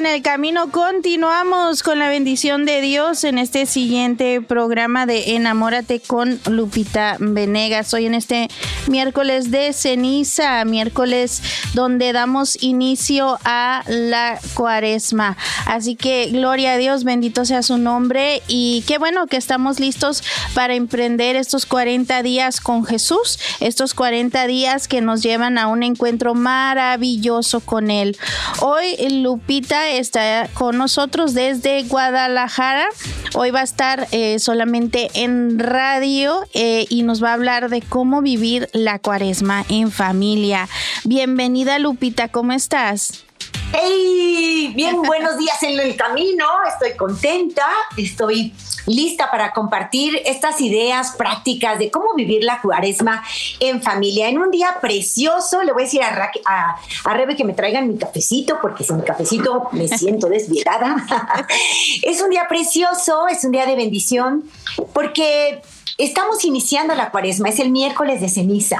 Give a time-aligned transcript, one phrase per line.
[0.00, 0.70] En el camino.
[0.70, 7.92] Continuamos con la bendición de Dios en este siguiente programa de Enamórate con Lupita Venegas.
[7.92, 8.48] Hoy en este
[8.86, 11.42] miércoles de ceniza, miércoles
[11.74, 15.36] donde damos inicio a la cuaresma.
[15.66, 20.22] Así que gloria a Dios, bendito sea su nombre y qué bueno que estamos listos
[20.54, 25.82] para emprender estos 40 días con Jesús, estos 40 días que nos llevan a un
[25.82, 28.16] encuentro maravilloso con Él.
[28.60, 32.88] Hoy Lupita está con nosotros desde Guadalajara.
[33.34, 37.82] Hoy va a estar eh, solamente en radio eh, y nos va a hablar de
[37.82, 40.68] cómo vivir la cuaresma en familia.
[41.04, 43.24] Bienvenida Lupita, ¿cómo estás?
[43.72, 44.72] ¡Hey!
[44.74, 46.44] Bien, buenos días en el camino.
[46.68, 48.52] Estoy contenta, estoy
[48.86, 53.22] lista para compartir estas ideas prácticas de cómo vivir la cuaresma
[53.58, 54.28] en familia.
[54.28, 57.98] En un día precioso, le voy a decir a, a, Rebe que me traigan mi
[57.98, 61.06] cafecito, porque sin mi cafecito me siento desviada.
[62.02, 64.44] es un día precioso, es un día de bendición,
[64.92, 65.60] porque
[66.00, 68.78] Estamos iniciando la cuaresma, es el miércoles de ceniza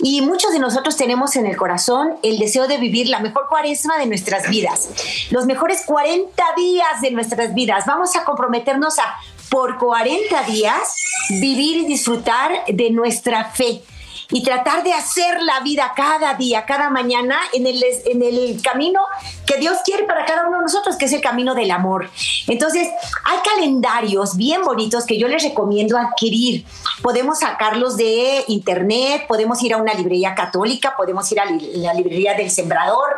[0.00, 3.96] y muchos de nosotros tenemos en el corazón el deseo de vivir la mejor cuaresma
[3.98, 4.88] de nuestras vidas,
[5.30, 7.84] los mejores 40 días de nuestras vidas.
[7.86, 9.16] Vamos a comprometernos a
[9.48, 10.96] por 40 días
[11.40, 13.82] vivir y disfrutar de nuestra fe
[14.30, 19.00] y tratar de hacer la vida cada día, cada mañana en el, en el camino
[19.46, 22.10] que Dios quiere para cada uno de nosotros, que es el camino del amor.
[22.48, 22.88] Entonces,
[23.24, 26.64] hay calendarios bien bonitos que yo les recomiendo adquirir.
[27.02, 32.34] Podemos sacarlos de internet, podemos ir a una librería católica, podemos ir a la librería
[32.34, 33.16] del sembrador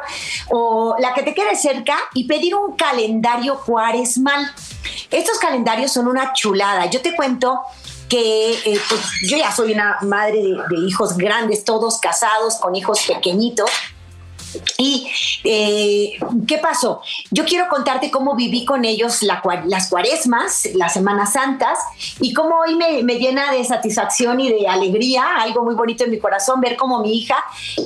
[0.50, 4.52] o la que te quede cerca y pedir un calendario cuaresmal.
[5.10, 6.86] Estos calendarios son una chulada.
[6.86, 7.60] Yo te cuento
[8.08, 13.00] que eh, pues, yo ya soy una madre de, hijos grandes, todos casados, con hijos
[13.06, 13.70] pequeñitos.
[14.78, 15.06] ¿Y
[15.44, 17.02] eh, qué pasó?
[17.30, 21.78] Yo quiero contarte cómo viví con ellos las cuaresmas, las Semanas Santas,
[22.18, 26.18] y cómo hoy me, llena de satisfacción y de alegría, algo muy bonito en mi
[26.18, 27.36] corazón, ver cómo mi hija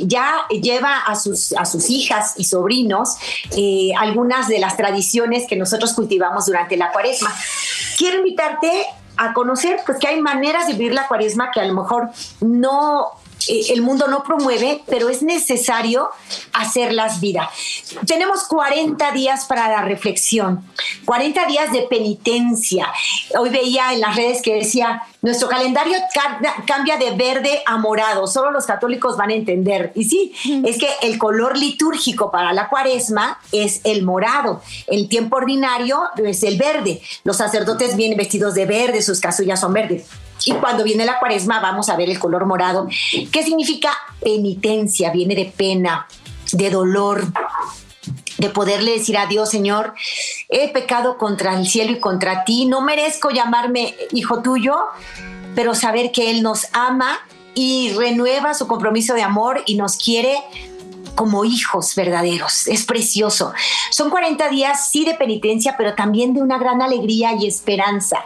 [0.03, 3.17] ya lleva a sus, a sus hijas y sobrinos
[3.57, 7.35] eh, algunas de las tradiciones que nosotros cultivamos durante la cuaresma.
[7.99, 11.75] Quiero invitarte a conocer pues que hay maneras de vivir la cuaresma que a lo
[11.75, 13.13] mejor no
[13.49, 16.11] eh, el mundo no promueve, pero es necesario
[16.53, 17.51] hacerlas vida.
[18.07, 20.65] Tenemos 40 días para la reflexión,
[21.05, 22.89] 40 días de penitencia.
[23.39, 25.97] Hoy veía en las redes que decía, nuestro calendario
[26.67, 29.93] cambia de verde a morado, solo los católicos van a entender.
[29.95, 30.33] Y sí,
[30.65, 36.43] es que el color litúrgico para la cuaresma es el morado, el tiempo ordinario es
[36.43, 37.01] el verde.
[37.25, 40.07] Los sacerdotes vienen vestidos de verde, sus casullas son verdes.
[40.45, 42.89] Y cuando viene la cuaresma vamos a ver el color morado.
[43.31, 45.11] ¿Qué significa penitencia?
[45.11, 46.07] Viene de pena,
[46.53, 47.27] de dolor,
[48.39, 49.95] de poderle decir a Dios, Señor,
[50.49, 54.77] he pecado contra el cielo y contra ti, no merezco llamarme hijo tuyo,
[55.55, 57.19] pero saber que Él nos ama
[57.55, 60.39] y renueva su compromiso de amor y nos quiere
[61.15, 62.67] como hijos verdaderos.
[62.67, 63.53] Es precioso.
[63.91, 68.25] Son 40 días, sí, de penitencia, pero también de una gran alegría y esperanza.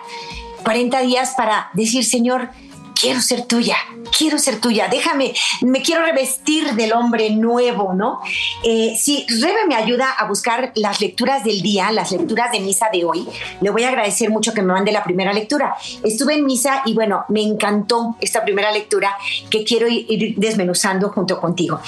[0.63, 2.51] 40 días para decir, Señor,
[2.99, 3.77] quiero ser tuya,
[4.17, 8.21] quiero ser tuya, déjame, me quiero revestir del hombre nuevo, ¿no?
[8.65, 12.89] Eh, si Rebe me ayuda a buscar las lecturas del día, las lecturas de misa
[12.93, 13.27] de hoy,
[13.61, 15.77] le voy a agradecer mucho que me mande la primera lectura.
[16.03, 19.17] Estuve en misa y bueno, me encantó esta primera lectura
[19.51, 21.81] que quiero ir desmenuzando junto contigo.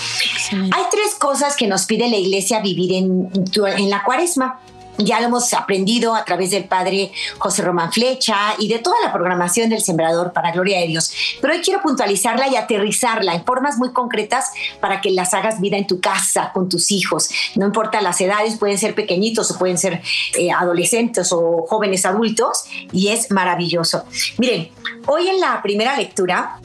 [0.53, 3.31] Hay tres cosas que nos pide la iglesia vivir en,
[3.77, 4.61] en la cuaresma
[4.99, 9.13] ya lo hemos aprendido a través del padre José Román Flecha y de toda la
[9.13, 11.13] programación del Sembrador para Gloria de Dios.
[11.41, 15.77] Pero hoy quiero puntualizarla y aterrizarla en formas muy concretas para que las hagas vida
[15.77, 17.31] en tu casa, con tus hijos.
[17.55, 20.03] No importa las edades, pueden ser pequeñitos o pueden ser
[20.37, 24.05] eh, adolescentes o jóvenes adultos y es maravilloso.
[24.39, 24.71] Miren,
[25.07, 26.61] hoy en la primera lectura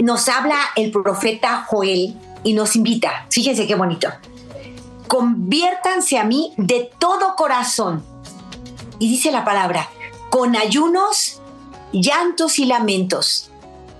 [0.00, 2.14] nos habla el profeta Joel
[2.44, 4.08] y nos invita, fíjense qué bonito
[5.08, 8.04] conviértanse a mí de todo corazón.
[8.98, 9.88] Y dice la palabra,
[10.30, 11.40] con ayunos
[11.92, 13.50] llantos y lamentos.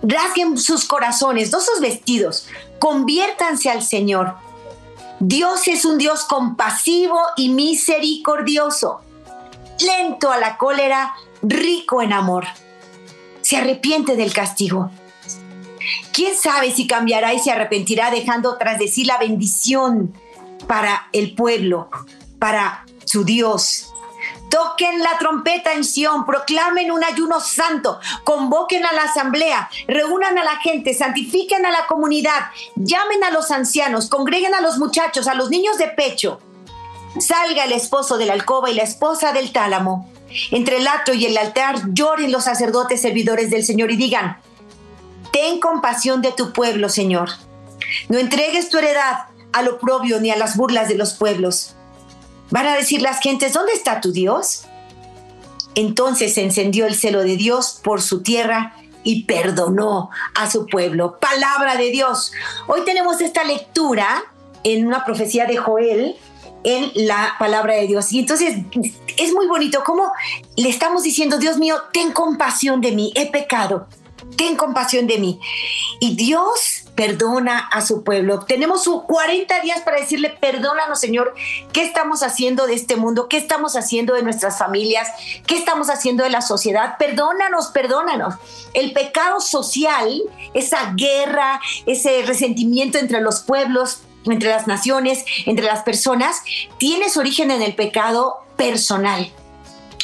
[0.02, 2.46] Rasguen sus corazones, no sus vestidos.
[2.78, 4.36] Conviértanse al Señor.
[5.20, 9.00] Dios es un Dios compasivo y misericordioso,
[9.80, 12.44] lento a la cólera, rico en amor.
[13.40, 14.90] Se arrepiente del castigo.
[16.12, 20.12] ¿Quién sabe si cambiará y se arrepentirá dejando tras de sí la bendición
[20.68, 21.90] para el pueblo,
[22.38, 23.92] para su Dios?
[24.50, 30.44] Toquen la trompeta en Sión, proclamen un ayuno santo, convoquen a la asamblea, reúnan a
[30.44, 35.34] la gente, santifiquen a la comunidad, llamen a los ancianos, congreguen a los muchachos, a
[35.34, 36.40] los niños de pecho.
[37.18, 40.10] Salga el esposo de la alcoba y la esposa del tálamo.
[40.50, 44.38] Entre el atrio y el altar lloren los sacerdotes servidores del Señor y digan,
[45.32, 47.30] ten compasión de tu pueblo, Señor.
[48.08, 51.74] No entregues tu heredad al oprobio ni a las burlas de los pueblos
[52.50, 54.62] Van a decir las gentes, ¿dónde está tu Dios?
[55.74, 58.74] Entonces se encendió el celo de Dios por su tierra
[59.04, 61.18] y perdonó a su pueblo.
[61.20, 62.32] Palabra de Dios.
[62.66, 64.24] Hoy tenemos esta lectura
[64.64, 66.16] en una profecía de Joel
[66.64, 68.12] en la palabra de Dios.
[68.12, 68.56] Y entonces
[69.18, 70.10] es muy bonito cómo
[70.56, 73.86] le estamos diciendo, Dios mío, ten compasión de mí, he pecado,
[74.36, 75.38] ten compasión de mí.
[76.00, 78.40] Y Dios perdona a su pueblo.
[78.40, 81.32] Tenemos 40 días para decirle, perdónanos Señor,
[81.72, 83.28] ¿qué estamos haciendo de este mundo?
[83.28, 85.06] ¿Qué estamos haciendo de nuestras familias?
[85.46, 86.96] ¿Qué estamos haciendo de la sociedad?
[86.98, 88.34] Perdónanos, perdónanos.
[88.74, 90.22] El pecado social,
[90.54, 96.42] esa guerra, ese resentimiento entre los pueblos, entre las naciones, entre las personas,
[96.78, 99.32] tiene su origen en el pecado personal.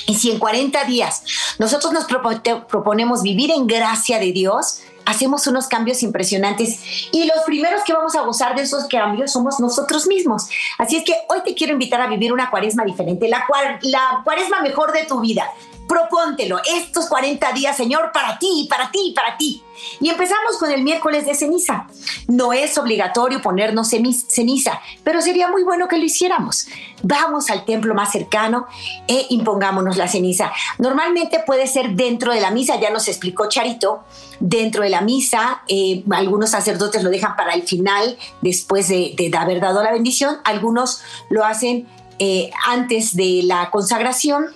[0.06, 1.22] Y si en 40 días
[1.58, 6.80] nosotros nos proponemos vivir en gracia de Dios, hacemos unos cambios impresionantes
[7.12, 10.48] y los primeros que vamos a gozar de esos cambios somos nosotros mismos.
[10.78, 13.44] Así es que hoy te quiero invitar a vivir una cuaresma diferente, la,
[13.82, 15.50] la cuaresma mejor de tu vida.
[15.88, 19.62] Propóntelo, estos 40 días, Señor, para ti, para ti, para ti.
[20.00, 21.86] Y empezamos con el miércoles de ceniza.
[22.26, 26.68] No es obligatorio ponernos ceniza, pero sería muy bueno que lo hiciéramos.
[27.02, 28.66] Vamos al templo más cercano
[29.06, 30.52] e impongámonos la ceniza.
[30.78, 34.04] Normalmente puede ser dentro de la misa, ya nos explicó Charito,
[34.40, 35.62] dentro de la misa.
[35.68, 40.38] Eh, algunos sacerdotes lo dejan para el final, después de, haber dado la bendición.
[40.44, 41.86] Algunos lo hacen
[42.18, 44.46] eh, antes de la consagración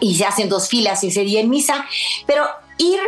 [0.00, 1.86] y se hacen dos filas ese día en misa,
[2.26, 2.44] pero
[2.78, 3.00] ir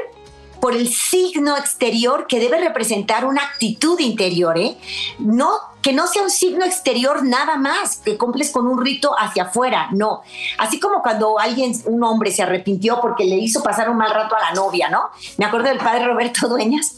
[0.61, 4.77] por el signo exterior que debe representar una actitud interior, ¿eh?
[5.19, 5.51] No,
[5.83, 9.89] que no sea un signo exterior nada más, que cumples con un rito hacia afuera,
[9.93, 10.23] no.
[10.59, 14.35] Así como cuando alguien, un hombre se arrepintió porque le hizo pasar un mal rato
[14.35, 15.11] a la novia, ¿no?
[15.37, 16.97] Me acuerdo del padre Roberto Dueñas,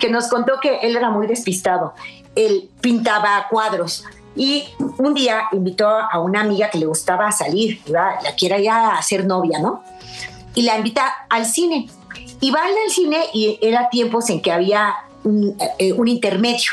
[0.00, 1.94] que nos contó que él era muy despistado.
[2.34, 4.04] Él pintaba cuadros,
[4.38, 4.64] y
[4.98, 9.58] un día invitó a una amiga que le gustaba salir, la quiera ya hacer novia,
[9.58, 9.82] ¿no?
[10.54, 11.88] Y la invita al cine.
[12.40, 14.94] Y va al cine y era tiempos en que había
[15.78, 16.70] eh, un, intermedio.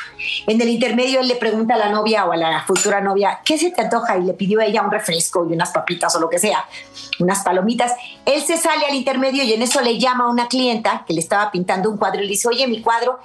[0.47, 3.57] En el intermedio él le pregunta a la novia o a la futura novia, ¿qué
[3.57, 4.17] se te antoja?
[4.17, 6.67] Y le pidió a ella un refresco y unas papitas o lo que sea,
[7.19, 7.93] unas palomitas.
[8.25, 11.19] Él se sale al intermedio y en eso le llama a una clienta que le
[11.19, 13.19] estaba pintando un cuadro y le dice, oye, mi cuadro,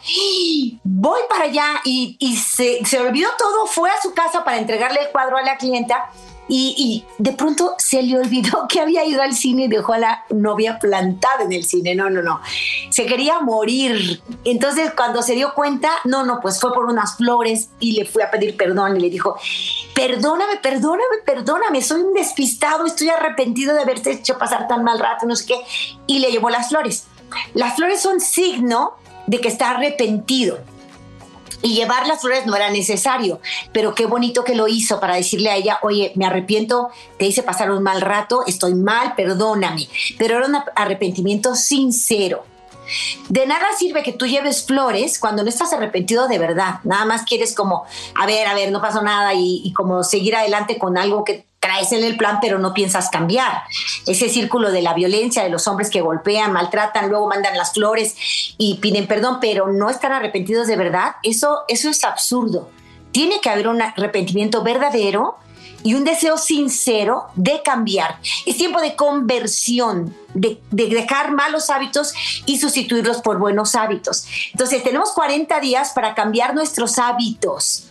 [0.84, 5.08] voy para allá y, se, se olvidó todo, fue a su casa para entregarle el
[5.10, 6.10] cuadro a la clienta
[6.52, 10.24] y, de pronto se le olvidó que había ido al cine y dejó a la
[10.30, 11.94] novia plantada en el cine.
[11.94, 12.40] No, no, no.
[12.90, 14.20] Se quería morir.
[14.44, 18.22] Entonces cuando se dio cuenta, no, no, pues fue por unas flores y le fue
[18.22, 19.36] a pedir perdón y le dijo,
[19.94, 25.26] perdóname, perdóname, perdóname, soy un despistado, estoy arrepentido de haberte hecho pasar tan mal rato,
[25.26, 25.60] no sé qué.
[26.06, 27.06] Y le llevó las flores.
[27.54, 28.94] Las flores son signo
[29.26, 30.58] de que está arrepentido.
[31.62, 33.40] Y llevar las flores no era necesario,
[33.72, 37.42] pero qué bonito que lo hizo para decirle a ella, oye, me arrepiento, te hice
[37.42, 39.88] pasar un mal rato, estoy mal, perdóname.
[40.16, 42.44] Pero era un arrepentimiento sincero.
[43.28, 46.80] De nada sirve que tú lleves flores cuando no estás arrepentido de verdad.
[46.84, 50.78] Nada más quieres como, a ver, a ver, no pasó nada y, como seguir adelante
[50.78, 53.62] con algo que traes en el plan, pero no piensas cambiar.
[54.06, 58.16] Ese círculo de la violencia, de los hombres que golpean, maltratan, luego mandan las flores
[58.56, 62.70] y piden perdón, pero no están arrepentidos de verdad, eso, eso es absurdo.
[63.12, 65.36] Tiene que haber un arrepentimiento verdadero
[65.82, 68.18] y un deseo sincero de cambiar.
[68.46, 72.12] Es tiempo de conversión, de, de, dejar malos hábitos
[72.46, 74.26] y sustituirlos por buenos hábitos.
[74.52, 77.89] Entonces, tenemos 40 días para cambiar nuestros hábitos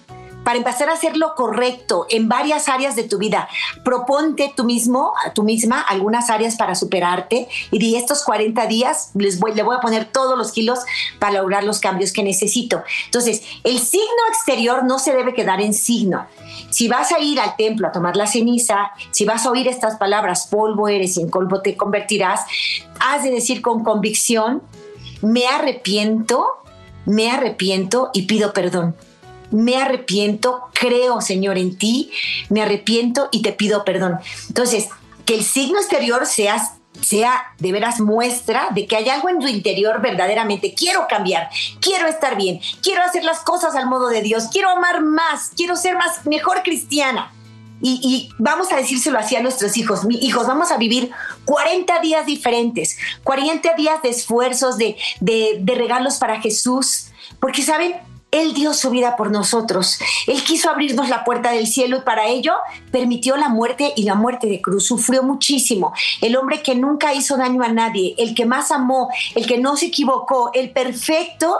[0.49, 3.47] para empezar a hacer lo correcto en varias áreas de tu vida.
[3.83, 9.39] Proponte tú mismo, tú misma, algunas áreas para superarte y de estos 40 días les
[9.39, 10.79] voy, le voy a poner todos los kilos
[11.19, 12.81] para lograr los cambios que necesito.
[13.05, 16.25] Entonces, el signo exterior no se debe quedar en signo.
[16.71, 19.97] Si vas a ir al templo a tomar la ceniza, si vas a oír estas
[19.97, 22.41] palabras, polvo eres y en polvo te convertirás,
[22.99, 24.63] has de decir con convicción,
[25.21, 26.43] me arrepiento,
[27.05, 28.95] me arrepiento y pido perdón.
[29.51, 32.11] Me arrepiento, creo, Señor, en ti,
[32.49, 34.19] me arrepiento y te pido perdón.
[34.47, 34.89] Entonces,
[35.25, 39.47] que el signo exterior sea sea de veras muestra de que hay algo en tu
[39.47, 40.73] interior verdaderamente.
[40.73, 45.01] Quiero cambiar, quiero estar bien, quiero hacer las cosas al modo de Dios, quiero amar
[45.01, 47.31] más, quiero ser más, mejor cristiana.
[47.81, 51.11] Y, vamos a decírselo así a nuestros hijos, mis hijos, vamos a vivir
[51.45, 57.05] 40 días diferentes, 40 días de esfuerzos, de, de regalos para Jesús,
[57.39, 57.95] porque saben,
[58.31, 59.99] él dio su vida por nosotros.
[60.27, 62.53] Él quiso abrirnos la puerta del cielo y para ello
[62.91, 64.85] permitió la muerte y la muerte de cruz.
[64.85, 65.93] Sufrió muchísimo.
[66.21, 69.75] El hombre que nunca hizo daño a nadie, el que más amó, el que no
[69.77, 71.59] se equivocó, el perfecto,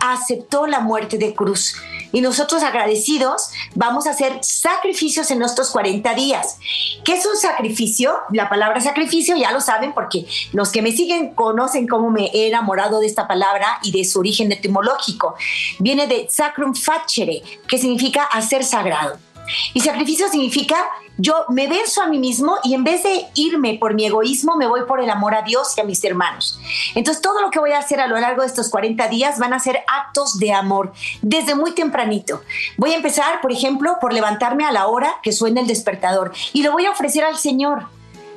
[0.00, 1.76] aceptó la muerte de cruz.
[2.14, 6.58] Y nosotros agradecidos vamos a hacer sacrificios en nuestros 40 días.
[7.04, 8.14] ¿Qué es un sacrificio?
[8.30, 12.46] La palabra sacrificio ya lo saben porque los que me siguen conocen cómo me he
[12.46, 15.34] enamorado de esta palabra y de su origen etimológico.
[15.80, 19.18] Viene de sacrum facere, que significa hacer sagrado.
[19.72, 20.76] Y sacrificio significa
[21.16, 24.66] yo me verso a mí mismo y en vez de irme por mi egoísmo, me
[24.66, 26.58] voy por el amor a Dios y a mis hermanos.
[26.94, 29.52] Entonces todo lo que voy a hacer a lo largo de estos 40 días van
[29.52, 32.42] a ser actos de amor desde muy tempranito.
[32.78, 36.62] Voy a empezar, por ejemplo, por levantarme a la hora que suena el despertador y
[36.62, 37.86] lo voy a ofrecer al Señor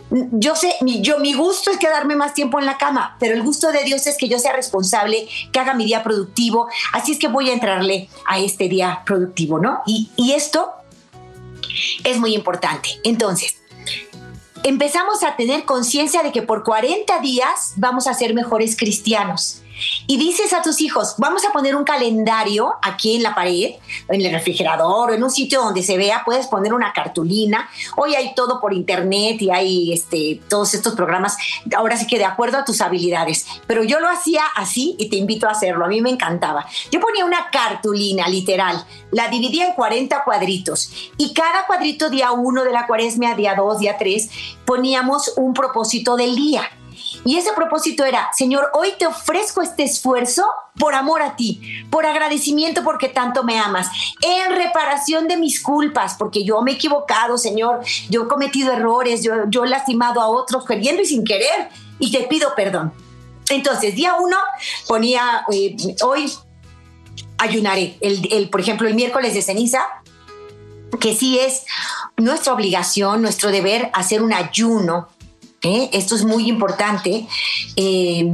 [0.10, 3.44] yo sé, mi, yo, mi gusto es quedarme más tiempo en la cama, pero el
[3.44, 7.20] gusto de Dios es que yo sea responsable, que haga mi día productivo, así es
[7.20, 9.82] que voy a entrarle a este día productivo, ¿no?
[9.86, 10.77] Y esto
[12.04, 12.90] es muy importante.
[13.04, 13.58] Entonces,
[14.64, 19.62] empezamos a tener conciencia de que por 40 días vamos a ser mejores cristianos
[20.08, 23.76] y dices a tus hijos, vamos a poner un calendario aquí en la pared,
[24.08, 27.70] en el refrigerador o en un sitio donde se vea, puedes poner una cartulina.
[27.96, 31.38] Hoy hay todo por internet y hay este, todos estos programas,
[31.76, 33.46] ahora sí que de acuerdo a tus habilidades.
[33.68, 36.66] Pero yo lo hacía así y te invito a hacerlo, a mí me encantaba.
[36.92, 42.64] Yo ponía una cartulina literal, la dividía en 40 cuadritos y cada cuadrito día 1
[42.64, 44.30] de la cuaresma, día 2, día 3,
[44.66, 46.70] poníamos un propósito del día.
[47.26, 50.46] Y ese propósito era, Señor, hoy te ofrezco este esfuerzo
[50.80, 53.88] por amor a ti, por agradecimiento porque tanto me amas,
[54.22, 59.24] en reparación de mis culpas, porque yo me he equivocado, Señor, yo he cometido errores,
[59.24, 62.94] yo, he lastimado a otros queriendo y sin querer, y te pido perdón.
[63.50, 64.38] Entonces, día uno
[64.88, 66.32] ponía, eh, hoy
[67.38, 69.86] ayunaré, el, por ejemplo, el miércoles de ceniza,
[71.00, 71.64] que sí es
[72.18, 75.10] nuestra obligación, nuestro deber hacer un ayuno
[75.62, 75.90] ¿eh?
[75.94, 77.28] Esto es muy importante.
[77.76, 78.32] Eh,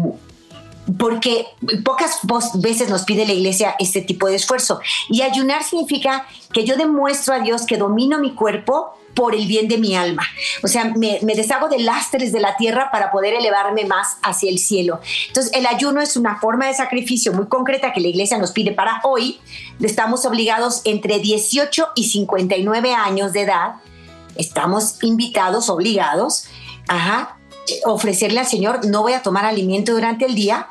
[0.97, 1.45] porque
[1.83, 2.19] pocas
[2.55, 4.81] veces nos pide la iglesia este tipo de esfuerzo.
[5.09, 9.67] Y ayunar significa que yo demuestro a Dios que domino mi cuerpo por el bien
[9.67, 10.23] de mi alma.
[10.63, 14.49] O sea, me, me, deshago de lastres de la tierra para poder elevarme más hacia
[14.49, 14.99] el cielo.
[15.27, 18.71] Entonces, el ayuno es una forma de sacrificio muy concreta que la iglesia nos pide
[18.71, 19.39] para hoy.
[19.79, 23.75] Estamos obligados entre 18 y 59 años de edad.
[24.35, 26.47] Estamos invitados, obligados
[26.87, 27.37] ajá,
[27.85, 30.67] ofrecerle al Señor, no voy a tomar alimento durante el día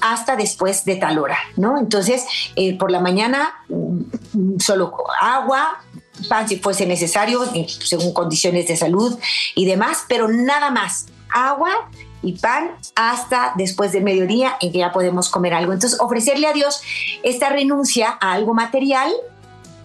[0.00, 1.78] hasta después de tal hora, ¿no?
[1.78, 2.24] Entonces,
[2.56, 5.80] eh, por la mañana, mm, solo agua,
[6.28, 9.18] pan si fuese necesario, eh, según condiciones de salud
[9.54, 11.90] y demás, pero nada más, agua
[12.22, 15.72] y pan hasta después del mediodía en que ya podemos comer algo.
[15.72, 16.80] Entonces, ofrecerle a Dios
[17.22, 19.12] esta renuncia a algo material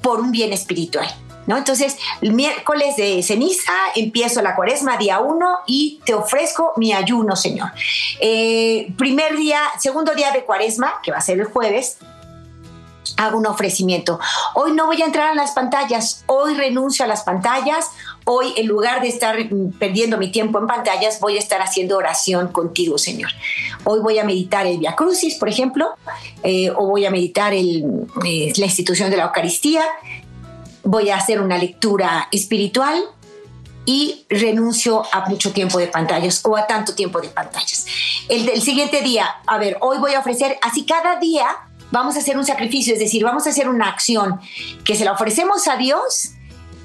[0.02, 1.08] por un bien espiritual.
[1.58, 7.36] Entonces, el miércoles de ceniza empiezo la cuaresma, día uno, y te ofrezco mi ayuno,
[7.36, 7.72] Señor.
[8.20, 11.98] Eh, primer día, segundo día de cuaresma, que va a ser el jueves,
[13.18, 14.20] hago un ofrecimiento.
[14.54, 17.90] Hoy no voy a entrar a las pantallas, hoy renuncio a las pantallas,
[18.26, 19.36] hoy en lugar de estar
[19.78, 23.32] perdiendo mi tiempo en pantallas, voy a estar haciendo oración contigo, Señor.
[23.84, 25.90] Hoy voy a meditar el Via Crucis, por ejemplo,
[26.44, 29.84] eh, o voy a meditar el, eh, la institución de la Eucaristía,
[30.84, 33.04] voy a hacer una lectura espiritual
[33.86, 37.86] y renuncio a mucho tiempo de pantallas o a tanto tiempo de pantallas.
[38.28, 41.48] El del siguiente día, a ver, hoy voy a ofrecer, así cada día
[41.92, 44.40] vamos a hacer un sacrificio, es decir, vamos a hacer una acción
[44.84, 46.34] que se la ofrecemos a Dios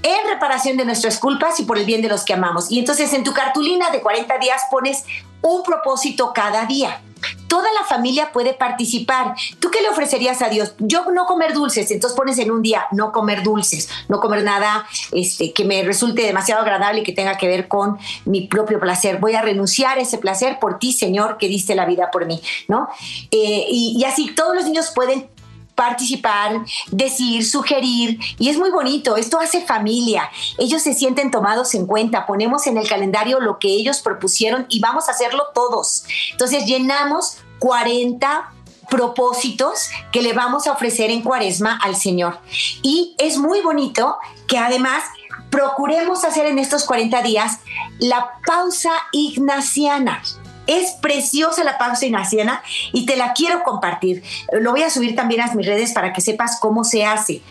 [0.05, 2.71] en reparación de nuestras culpas y por el bien de los que amamos.
[2.71, 5.05] Y entonces en tu cartulina de 40 días pones
[5.41, 7.01] un propósito cada día
[7.49, 9.35] toda la familia puede participar.
[9.61, 10.75] ¿Tú qué le ofrecerías a Dios?
[10.79, 14.87] Yo no comer dulces, entonces pones en un día no comer dulces, no comer nada
[15.13, 19.19] este, que me resulte demasiado agradable y que tenga que ver con mi propio placer.
[19.19, 22.43] Voy a renunciar a ese placer por ti, Señor, que diste la vida por mí,
[22.69, 22.89] ¿no?
[23.31, 25.29] Eh, y, y así todos los niños pueden
[25.75, 31.87] participar, decir, sugerir, y es muy bonito, esto hace familia, ellos se sienten tomados en
[31.87, 36.05] cuenta, ponemos en el calendario lo que ellos propusieron y vamos a hacerlo todos.
[36.33, 38.51] Entonces llenamos 40
[38.91, 42.39] propósitos que le vamos a ofrecer en cuaresma al Señor.
[42.83, 45.05] Y es muy bonito que además
[45.51, 47.61] procuremos hacer en estos 40 días
[47.99, 50.23] la pausa ignaciana.
[50.67, 54.23] Es preciosa la pausa ignaciana y te la quiero compartir.
[54.53, 57.43] Lo voy a subir también a mis redes para que sepas cómo se hace.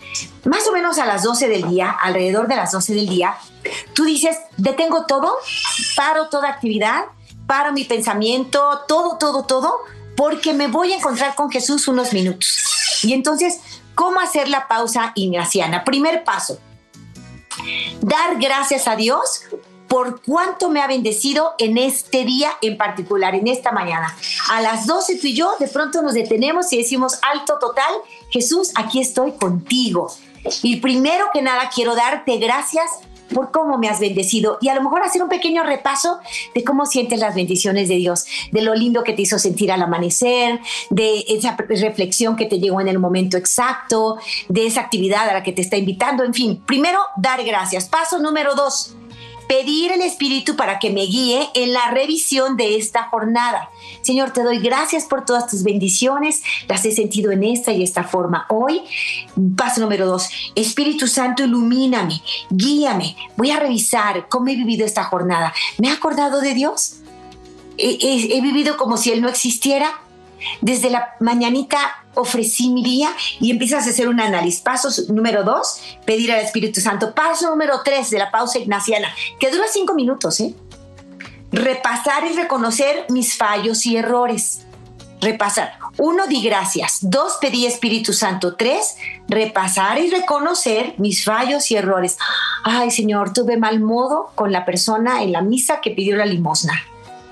[0.45, 3.35] Más o menos a las 12 del día, alrededor de las 12 del día,
[3.93, 5.35] tú dices, detengo todo,
[5.95, 7.05] paro toda actividad,
[7.47, 9.77] paro mi pensamiento, todo, todo, todo,
[10.15, 12.99] porque me voy a encontrar con Jesús unos minutos.
[13.03, 13.59] Y entonces,
[13.95, 15.83] ¿cómo hacer la pausa ignaciana?
[15.83, 16.59] Primer paso,
[18.01, 19.43] dar gracias a Dios
[19.93, 24.17] por cuánto me ha bendecido en este día en particular, en esta mañana.
[24.49, 27.93] A las 12 tú y yo de pronto nos detenemos y decimos, alto total,
[28.31, 30.11] Jesús, aquí estoy contigo.
[30.63, 32.89] Y primero que nada quiero darte gracias
[33.35, 36.17] por cómo me has bendecido y a lo mejor hacer un pequeño repaso
[36.55, 39.83] de cómo sientes las bendiciones de Dios, de lo lindo que te hizo sentir al
[39.83, 40.59] amanecer,
[40.89, 44.17] de esa reflexión que te llegó en el momento exacto,
[44.49, 47.87] de esa actividad a la que te está invitando, en fin, primero dar gracias.
[47.89, 48.95] Paso número dos,
[49.53, 53.69] pedir el Espíritu para que me guíe en la revisión de esta jornada.
[54.01, 58.03] Señor, te doy gracias por todas tus bendiciones, las he sentido en esta y esta
[58.03, 58.47] forma.
[58.49, 58.81] Hoy,
[59.55, 63.15] paso número dos, Espíritu Santo, ilumíname, guíame.
[63.37, 65.53] Voy a revisar cómo he vivido esta jornada.
[65.77, 66.95] ¿Me he acordado de Dios?
[67.77, 69.99] he vivido como si Él no existiera?
[70.61, 71.79] Desde la mañanita
[72.15, 73.09] ofrecí mi día
[73.39, 74.61] y empiezas a hacer un análisis.
[74.61, 77.13] Paso número dos, pedir al Espíritu Santo.
[77.13, 80.53] Paso número tres de la pausa ignaciana, que dura cinco minutos, ¿eh?
[81.51, 84.65] Repasar y reconocer mis fallos y errores.
[85.21, 85.73] Repasar.
[85.97, 86.97] Uno, di gracias.
[87.01, 88.55] Dos, pedí Espíritu Santo.
[88.55, 88.97] Tres,
[89.29, 92.17] repasar y reconocer mis fallos y errores.
[92.63, 96.73] Ay, Señor, tuve mal modo con la persona en la misa que pidió la limosna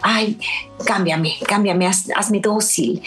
[0.02, 0.40] ay,
[0.86, 3.02] cámbiame, cámbiame, hazme dócil.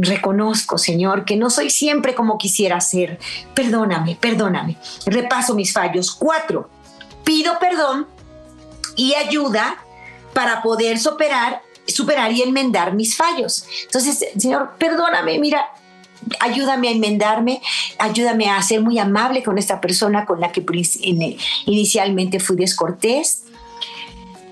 [0.00, 3.18] Reconozco, Señor, que no soy siempre como quisiera ser.
[3.54, 4.76] Perdóname, perdóname.
[5.06, 6.12] Repaso mis fallos.
[6.12, 6.68] Cuatro,
[7.24, 8.06] pido perdón
[8.96, 9.84] y ayuda
[10.32, 13.64] para poder superar, superar y enmendar mis fallos.
[13.84, 15.72] Entonces, Señor, perdóname, mira,
[16.40, 17.60] ayúdame a enmendarme,
[17.98, 20.64] ayúdame a ser muy amable con esta persona con la que
[21.66, 23.44] inicialmente fui descortés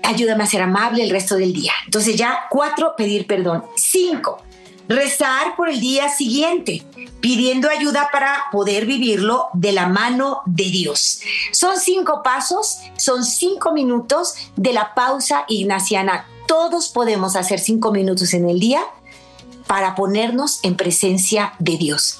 [0.03, 1.73] ayúdame a ser amable el resto del día.
[1.85, 3.63] Entonces ya cuatro, pedir perdón.
[3.75, 4.41] Cinco,
[4.87, 6.83] rezar por el día siguiente,
[7.21, 11.21] pidiendo ayuda para poder vivirlo de la mano de Dios.
[11.51, 16.25] Son cinco pasos, son cinco minutos de la pausa ignaciana.
[16.47, 18.81] Todos podemos hacer cinco minutos en el día
[19.67, 22.19] para ponernos en presencia de Dios.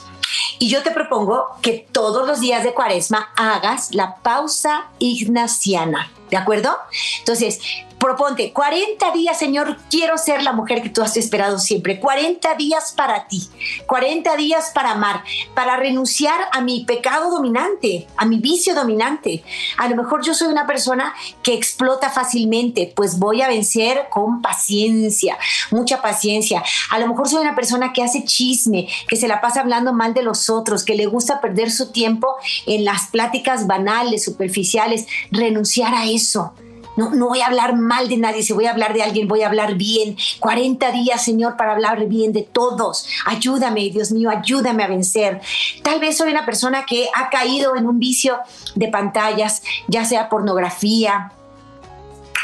[0.59, 6.11] Y yo te propongo que todos los días de cuaresma hagas la pausa ignaciana.
[6.29, 6.77] ¿De acuerdo?
[7.19, 7.59] Entonces,
[7.99, 11.99] proponte 40 días, Señor, quiero ser la mujer que tú has esperado siempre.
[11.99, 13.49] 40 días para ti,
[13.85, 19.43] 40 días para amar, para renunciar a mi pecado dominante, a mi vicio dominante.
[19.77, 24.41] A lo mejor yo soy una persona que explota fácilmente, pues voy a vencer con
[24.41, 25.37] paciencia,
[25.69, 26.63] mucha paciencia.
[26.89, 30.13] A lo mejor soy una persona que hace chisme, que se la pasa hablando mal
[30.13, 32.35] de los otros, que le gusta perder su tiempo
[32.65, 36.53] en las pláticas banales, superficiales, renunciar a eso
[36.99, 39.41] no, no voy a hablar mal de nadie, si voy a hablar de alguien, voy
[39.41, 40.17] a hablar bien.
[40.39, 43.07] 40 días, Señor, para hablar bien de todos.
[43.25, 45.39] Ayúdame, Dios mío, ayúdame a vencer.
[45.81, 48.37] Tal vez soy una persona que ha caído en un vicio
[48.75, 51.31] de pantallas, ya sea pornografía,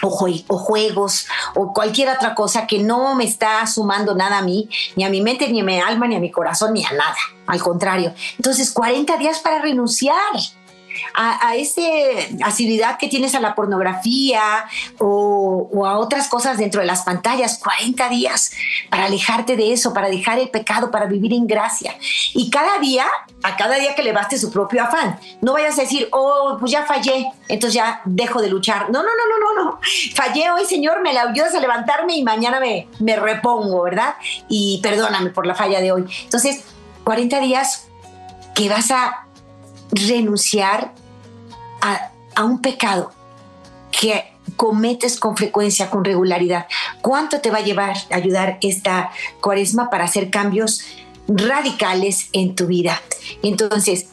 [0.02, 5.04] o, juegos o cualquier otra cosa que no me está sumando nada a mí, ni
[5.04, 7.16] a mi mente, ni a mi alma, ni a mi corazón, ni a nada.
[7.48, 8.14] Al contrario.
[8.38, 10.16] Entonces, 40 días para renunciar
[11.14, 11.82] a, a esa
[12.44, 14.66] asiduidad que tienes a la pornografía
[15.00, 18.52] o, a otras cosas dentro de las pantallas, 40 días
[18.90, 21.96] para alejarte de eso, para dejar el pecado, para vivir en gracia.
[22.34, 23.06] Y cada día,
[23.44, 25.20] a cada día que le baste su propio afán.
[25.42, 28.90] No vayas a decir, oh, pues ya fallé, entonces ya dejo de luchar.
[28.90, 29.80] No, no, no, no, no, no.
[30.16, 34.16] Fallé hoy, Señor, me la ayudas a levantarme y mañana me, me repongo, ¿verdad?
[34.48, 36.06] Y perdóname por la falla de hoy.
[36.24, 36.64] Entonces,
[37.04, 37.88] 40 días
[38.54, 39.25] que vas a
[39.92, 40.94] renunciar
[41.82, 42.12] a,
[42.44, 43.12] un pecado
[43.92, 46.68] que cometes con frecuencia, con regularidad?
[47.02, 50.82] ¿Cuánto te va a llevar a ayudar esta cuaresma para hacer cambios
[51.28, 53.02] radicales en tu vida?
[53.44, 54.08] Entonces,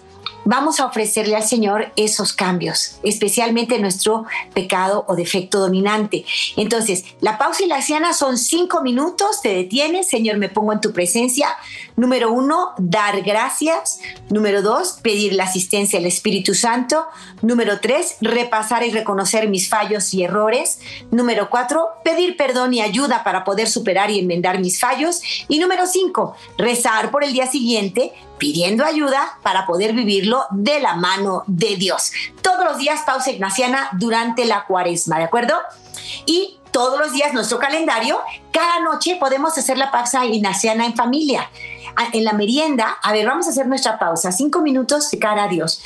[0.44, 4.24] vamos a ofrecerle al Señor esos cambios, especialmente nuestro
[4.54, 6.24] pecado o defecto dominante.
[6.56, 10.80] Entonces, la pausa y la siana son cinco minutos, te detienes, Señor, me pongo en
[10.80, 11.48] tu presencia.
[11.96, 14.00] Número uno, dar gracias.
[14.30, 17.06] Número dos, pedir la asistencia del Espíritu Santo.
[17.42, 20.80] Número tres, repasar y reconocer mis fallos y errores.
[21.10, 25.20] Número cuatro, pedir perdón y ayuda para poder superar y enmendar mis fallos.
[25.48, 30.96] Y número cinco, rezar por el día siguiente pidiendo ayuda para poder vivirlo de la
[30.96, 32.10] mano de Dios.
[32.42, 35.54] Todos los días pausa ignaciana durante la cuaresma, ¿de acuerdo?
[36.26, 38.18] Y todos los días nuestro calendario,
[38.52, 41.48] cada noche podemos hacer la pausa ignaciana en familia.
[42.12, 45.48] En la merienda, a ver, vamos a hacer nuestra pausa, cinco minutos de cara a
[45.48, 45.80] Dios.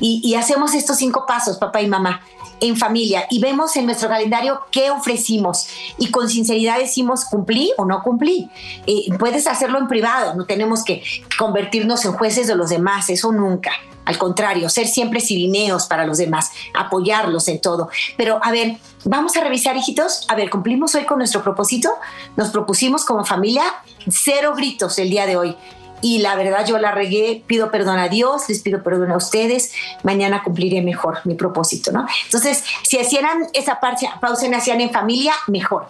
[0.00, 2.22] Y, y hacemos estos cinco pasos, papá y mamá
[2.60, 5.68] en familia y vemos en nuestro calendario qué ofrecimos
[5.98, 8.50] y con sinceridad decimos cumplí o no cumplí.
[8.86, 11.02] Eh, puedes hacerlo en privado, no tenemos que
[11.38, 13.72] convertirnos en jueces de los demás, eso nunca.
[14.04, 17.90] Al contrario, ser siempre sirineos para los demás, apoyarlos en todo.
[18.16, 20.26] Pero a ver, vamos a revisar, hijitos.
[20.28, 21.90] A ver, cumplimos hoy con nuestro propósito.
[22.36, 23.62] Nos propusimos como familia
[24.08, 25.56] cero gritos el día de hoy
[26.02, 29.72] y la verdad yo la regué, pido perdón a Dios, les pido perdón a ustedes,
[30.02, 32.06] mañana cumpliré mejor mi propósito, ¿no?
[32.24, 35.86] Entonces, si hicieran esa pausa y hacían en familia, mejor.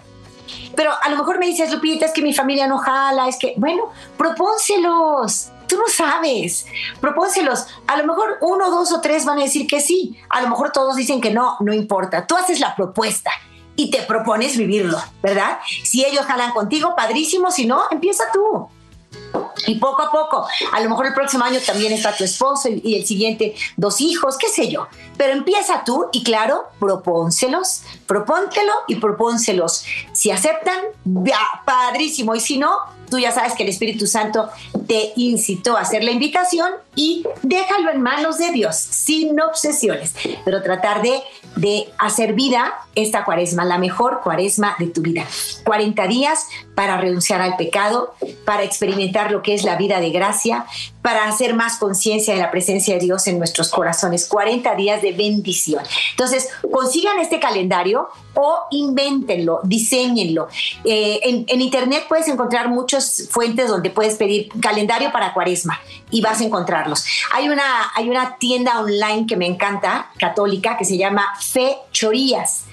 [0.75, 3.55] Pero a lo mejor me dices, Lupita, es que mi familia no jala, es que,
[3.57, 5.51] bueno, propónselos.
[5.69, 6.67] Tú no sabes,
[7.01, 7.67] propónselos.
[7.87, 10.19] A lo mejor uno, dos o tres van a decir que sí.
[10.29, 12.27] A lo mejor todos dicen que no, no importa.
[12.27, 13.31] Tú haces la propuesta
[13.77, 15.59] y te propones vivirlo, ¿verdad?
[15.85, 17.53] Si ellos jalan contigo, padrísimo.
[17.53, 18.69] Si no, empieza tú.
[19.67, 22.97] Y poco a poco, a lo mejor el próximo año también está tu esposo y,
[22.97, 24.89] el siguiente dos hijos, qué sé yo.
[25.17, 29.85] Pero empieza tú y claro, propónselos, propóntelo y propónselos.
[30.13, 32.35] Si aceptan, ya, padrísimo.
[32.35, 32.71] Y si no,
[33.11, 34.49] tú ya sabes que el Espíritu Santo
[34.87, 40.63] te incitó a hacer la invitación y déjalo en manos de Dios, sin obsesiones, pero
[40.63, 41.21] tratar de,
[41.57, 45.27] de hacer vida esta cuaresma, la mejor cuaresma de tu vida.
[45.65, 46.47] 40 días
[46.81, 48.15] para renunciar al pecado,
[48.47, 50.65] para experimentar lo que es la vida de gracia,
[51.03, 54.27] para hacer más conciencia de la presencia de Dios en nuestros corazones.
[54.27, 55.85] 40 días de bendición.
[56.13, 60.49] Entonces, consigan este calendario o invéntenlo, diseñenlo.
[60.87, 65.79] Eh, en, en, internet puedes encontrar muchas fuentes donde puedes pedir calendario para cuaresma
[66.11, 67.05] y vas a encontrarlos.
[67.35, 72.70] Hay una, hay una tienda online que me encanta, católica, que se llama Fe Chorías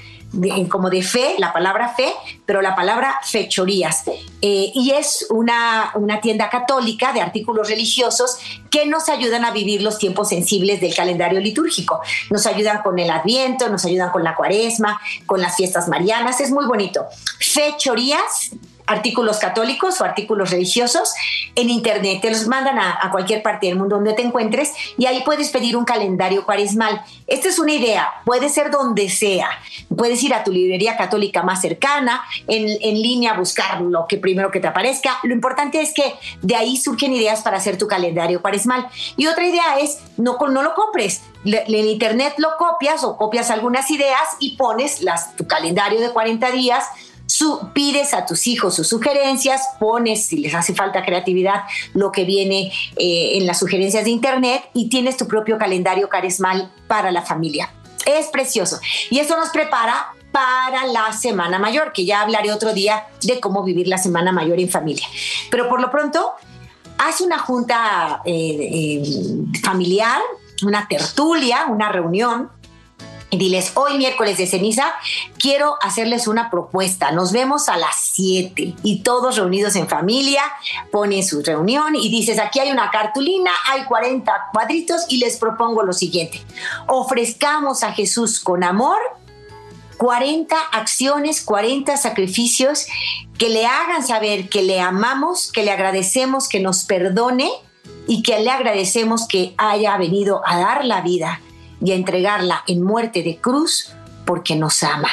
[0.70, 2.14] como de fe, la palabra fe,
[2.46, 4.04] pero la palabra fechorías.
[4.42, 8.38] Eh, y es una, una tienda católica de artículos religiosos
[8.70, 12.02] que nos ayudan a vivir los tiempos sensibles del calendario litúrgico.
[12.30, 16.40] Nos ayudan con el Adviento, nos ayudan con la Cuaresma, con las fiestas marianas.
[16.40, 17.06] Es muy bonito.
[17.40, 18.52] Fechorías
[18.88, 21.14] artículos católicos o artículos religiosos
[21.56, 22.20] en internet.
[22.22, 25.78] Te los mandan a, cualquier parte del mundo donde te encuentres y ahí puedes pedir
[25.78, 27.02] un calendario cuaresmal.
[27.28, 29.50] Esta es una idea, puede ser donde sea.
[29.96, 34.52] Puedes ir a tu librería católica más cercana, en, en línea, buscar lo que primero
[34.52, 35.18] que te aparezca.
[35.24, 38.88] Lo importante es que de ahí surgen ideas para hacer tu calendario cuaresmal.
[39.18, 43.90] Y otra idea es, no, no lo compres, en internet lo copias o copias algunas
[43.92, 46.86] ideas y pones las, tu calendario de 40 días
[47.74, 51.64] pides a tus hijos sus sugerencias, pones, si les hace falta creatividad,
[51.94, 56.72] lo que viene eh, en las sugerencias de Internet y tienes tu propio calendario carismal
[56.88, 57.72] para la familia.
[58.06, 58.80] Es precioso.
[59.10, 63.64] Y eso nos prepara para la Semana Mayor, que ya hablaré otro día de cómo
[63.64, 65.08] vivir la Semana Mayor en familia.
[65.50, 66.34] Pero por lo pronto,
[66.98, 69.04] haz una junta eh, eh,
[69.64, 70.22] familiar,
[70.64, 72.50] una tertulia, una reunión
[73.32, 74.94] diles, hoy miércoles de ceniza,
[75.38, 77.12] quiero hacerles una propuesta.
[77.12, 80.42] Nos vemos a las 7 y todos reunidos en familia,
[80.92, 85.84] ponen su reunión y dices, aquí hay una cartulina, hay 40 cuadritos y les propongo
[85.84, 86.42] lo siguiente.
[86.88, 88.98] Ofrezcamos a Jesús con amor
[89.98, 92.86] 40 acciones, 40 sacrificios
[93.38, 97.50] que le hagan saber que le amamos, que le agradecemos, que nos perdone
[98.08, 101.42] y que le agradecemos que haya venido a dar la vida
[101.82, 103.94] y a entregarla en muerte de cruz
[104.26, 105.10] porque nos ama.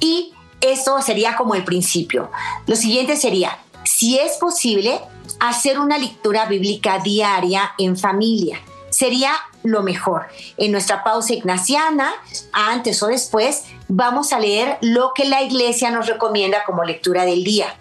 [0.00, 2.30] Y eso sería como el principio.
[2.66, 5.00] Lo siguiente sería, si es posible,
[5.40, 8.60] hacer una lectura bíblica diaria en familia.
[8.90, 10.26] Sería lo mejor.
[10.56, 12.12] En nuestra pausa ignaciana,
[12.52, 17.44] antes o después, vamos a leer lo que la iglesia nos recomienda como lectura del
[17.44, 17.76] día.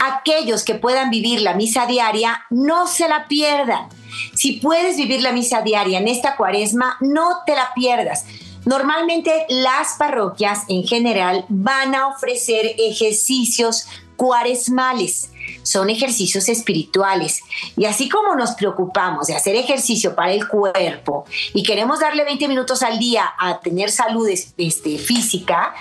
[0.00, 3.88] Aquellos que puedan vivir la misa diaria, no se la pierdan.
[4.34, 8.24] Si puedes vivir la misa diaria en esta cuaresma, no te la pierdas.
[8.64, 15.30] Normalmente las parroquias en general van a ofrecer ejercicios cuaresmales.
[15.62, 17.40] Son ejercicios espirituales.
[17.76, 22.48] Y así como nos preocupamos de hacer ejercicio para el cuerpo y queremos darle 20
[22.48, 25.74] minutos al día a tener salud este, física,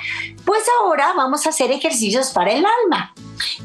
[0.46, 3.14] pues ahora vamos a hacer ejercicios para el alma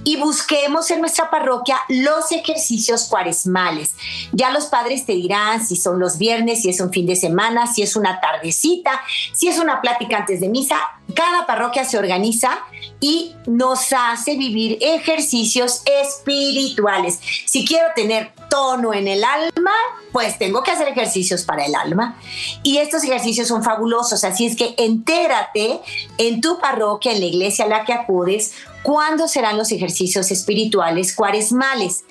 [0.05, 3.95] y busquemos en nuestra parroquia los ejercicios cuaresmales.
[4.33, 7.67] Ya los padres te dirán si son los viernes, si es un fin de semana,
[7.67, 9.01] si es una tardecita,
[9.33, 10.79] si es una plática antes de misa.
[11.15, 12.59] Cada parroquia se organiza
[13.01, 17.21] y nos hace vivir ejercicios espirituales.
[17.47, 19.73] Si quiero tener tono en el alma,
[20.13, 22.19] pues tengo que hacer ejercicios para el alma.
[22.63, 25.81] Y estos ejercicios son fabulosos, así es que entérate
[26.19, 31.15] en tu parroquia, en la iglesia a la que acudes, cuándo serán los ejercicios espirituales
[31.15, 32.05] cuaresmales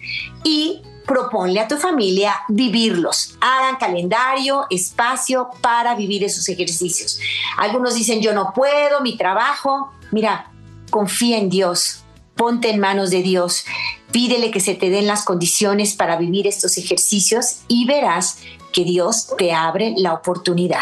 [0.43, 3.35] y proponle a tu familia vivirlos.
[3.41, 7.19] Hagan calendario, espacio para vivir esos ejercicios.
[7.57, 9.91] Algunos dicen, yo no puedo, mi trabajo.
[10.11, 10.51] Mira,
[10.89, 12.00] confía en Dios,
[12.41, 13.65] ponte en manos de Dios,
[14.11, 18.39] pídele que se te den las condiciones para vivir estos ejercicios y verás
[18.73, 20.81] que Dios te abre la oportunidad.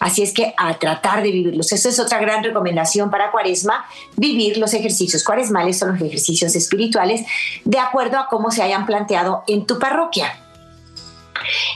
[0.00, 1.72] Así es que a tratar de vivirlos.
[1.72, 7.24] Esa es otra gran recomendación para Cuaresma, vivir los ejercicios cuaresmales o los ejercicios espirituales
[7.64, 10.38] de acuerdo a cómo se hayan planteado en tu parroquia.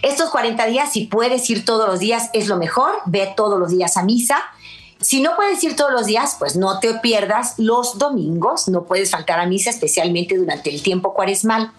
[0.02, 2.92] Estos 40 días, si puedes ir todos los días, es lo mejor.
[3.06, 4.42] Ve todos los días a misa.
[5.02, 9.10] Si no puedes ir todos los días, pues no te pierdas los domingos, no puedes
[9.10, 11.72] faltar a misa, especialmente durante el tiempo cuaresmal.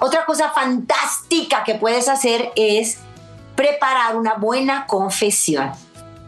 [0.00, 2.98] Otra cosa fantástica que puedes hacer es
[3.56, 5.72] preparar una buena confesión.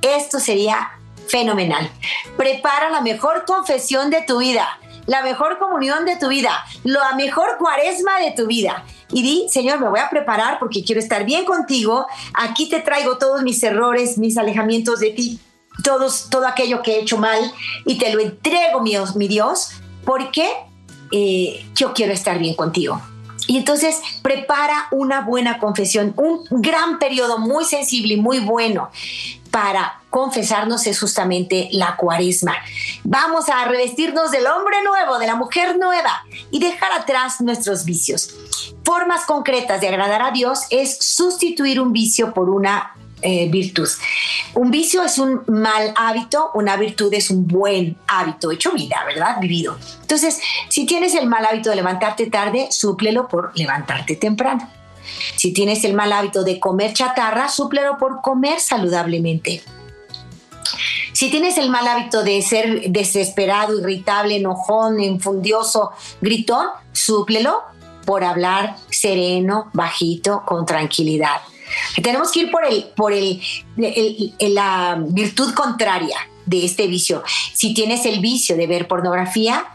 [0.01, 0.93] Esto sería
[1.29, 1.91] fenomenal.
[2.39, 4.67] Prepara la mejor confesión de tu vida,
[5.05, 8.85] la mejor comunión de tu vida, la mejor cuaresma de tu vida.
[9.13, 12.07] Y di, Señor, me voy a preparar porque quiero estar bien contigo.
[12.33, 15.41] Aquí te traigo todos mis errores, mis alejamientos de ti,
[15.83, 17.39] todos, todo aquello que he hecho mal
[17.85, 19.71] y te lo entrego, mi, mi Dios,
[20.05, 20.49] porque
[21.13, 23.01] eh, yo quiero estar bien contigo.
[23.47, 28.91] Y entonces prepara una buena confesión, un gran periodo muy sensible y muy bueno
[29.51, 32.55] para confesarnos es justamente la cuaresma.
[33.05, 38.35] Vamos a revestirnos del hombre nuevo, de la mujer nueva y dejar atrás nuestros vicios.
[38.85, 43.89] Formas concretas de agradar a Dios es sustituir un vicio por una eh, virtud.
[44.55, 49.37] Un vicio es un mal hábito, una virtud es un buen hábito, hecho vida, ¿verdad?
[49.41, 49.79] Vivido.
[50.01, 54.69] Entonces, si tienes el mal hábito de levantarte tarde, súplelo por levantarte temprano.
[55.37, 59.63] Si tienes el mal hábito de comer chatarra, súplelo por comer saludablemente.
[61.13, 67.61] Si tienes el mal hábito de ser desesperado, irritable, enojón, infundioso, gritón, súplelo
[68.07, 71.43] por hablar sereno, bajito, con tranquilidad.
[72.03, 73.41] Tenemos que ir por, el, por el,
[74.41, 77.23] la virtud contraria de este vicio.
[77.55, 79.67] Si tienes el vicio de ver pornografía,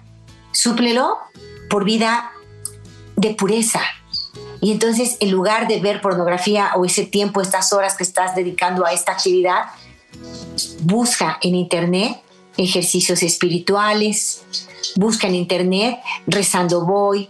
[0.51, 1.17] súplelo
[1.69, 2.31] por vida
[3.15, 3.81] de pureza.
[4.62, 8.86] Y entonces, en lugar de ver pornografía o ese tiempo, estas horas que estás dedicando
[8.86, 9.65] a esta actividad,
[10.81, 12.21] busca en internet
[12.58, 14.43] ejercicios espirituales,
[14.95, 17.29] busca en internet rezando voy,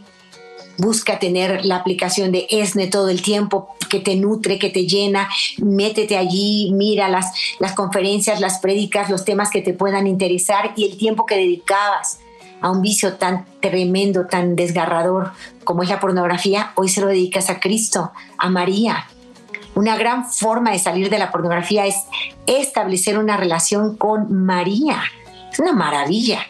[0.77, 5.29] busca tener la aplicación de ESNE todo el tiempo que te nutre, que te llena,
[5.57, 10.85] métete allí, mira las, las conferencias, las prédicas, los temas que te puedan interesar y
[10.85, 12.19] el tiempo que dedicabas
[12.61, 15.31] a un vicio tan tremendo, tan desgarrador
[15.63, 19.07] como es la pornografía, hoy se lo dedicas a Cristo, a María.
[19.75, 21.95] Una gran forma de salir de la pornografía es
[22.45, 25.03] establecer una relación con María.
[25.51, 26.47] Es una maravilla.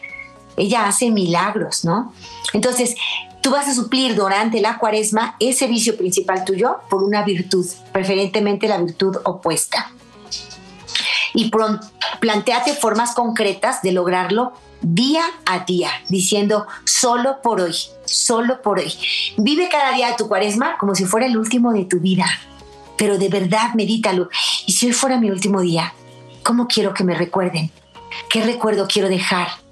[0.57, 2.13] Ella hace milagros, ¿no?
[2.53, 2.95] Entonces,
[3.45, 8.67] tú vas a suplir durante la cuaresma ese vicio principal tuyo por una virtud, preferentemente
[8.67, 9.91] la virtud opuesta.
[11.35, 11.51] Y
[12.19, 18.91] planteate formas concretas de lograrlo día a día, diciendo solo por hoy, solo por hoy.
[19.37, 22.25] Vive cada día de tu cuaresma como si fuera el último de tu vida,
[22.97, 24.27] pero de verdad medítalo.
[24.65, 25.93] Y si hoy fuera mi último día,
[26.41, 27.69] ¿cómo quiero que me recuerden?
[28.27, 29.64] ¿Qué recuerdo quiero dejar?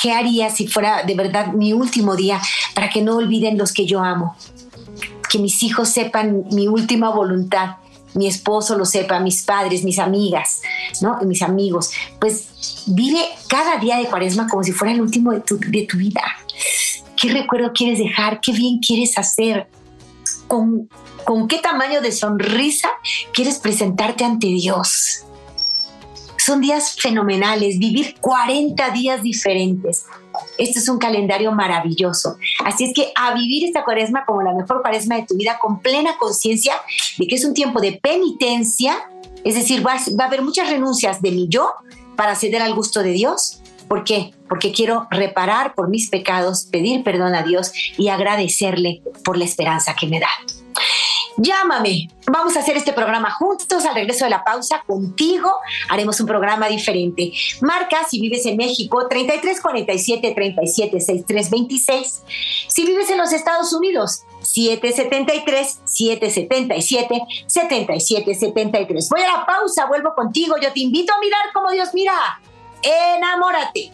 [0.00, 2.40] ¿Qué, haría si fuera de verdad mi último día
[2.74, 4.34] para que no olviden los que yo amo?
[5.28, 7.76] Que mis hijos sepan mi última voluntad,
[8.14, 10.62] mi esposo lo sepa, mis padres, mis amigas,
[11.02, 11.18] ¿no?
[11.26, 11.90] mis amigos.
[12.18, 15.98] Pues vive cada día de cuaresma como si fuera el último de tu, de tu
[15.98, 16.22] vida.
[17.14, 18.40] ¿Qué recuerdo quieres dejar?
[18.40, 19.68] ¿Qué bien quieres hacer?
[20.48, 20.88] ¿Con,
[21.24, 22.88] ¿Con qué tamaño de sonrisa
[23.34, 25.26] quieres presentarte ante Dios?
[26.46, 30.04] Son días fenomenales, vivir 40 días diferentes.
[30.58, 32.36] Este es un calendario maravilloso.
[32.64, 35.80] Así es que a vivir esta cuaresma como la mejor cuaresma de tu vida con
[35.80, 36.74] plena conciencia
[37.18, 38.94] de que es un tiempo de penitencia
[39.42, 41.72] Es decir, va, a haber muchas renuncias de mi yo
[42.14, 43.60] para ceder al gusto de Dios.
[43.88, 44.32] ¿Por qué?
[44.48, 49.96] Porque quiero reparar por mis pecados, pedir perdón a Dios y agradecerle por la esperanza
[49.96, 50.30] que me da.
[51.36, 52.08] Llámame.
[52.26, 55.50] Vamos a hacer este programa juntos al regreso de la pausa contigo.
[55.88, 57.32] Haremos un programa diferente.
[57.60, 62.22] Marca si vives en México 3347 376326.
[62.68, 69.08] Si vives en los Estados Unidos 773 777 7773.
[69.10, 70.56] Voy a la pausa, vuelvo contigo.
[70.60, 72.40] Yo te invito a mirar como Dios mira.
[72.82, 73.92] Enamórate.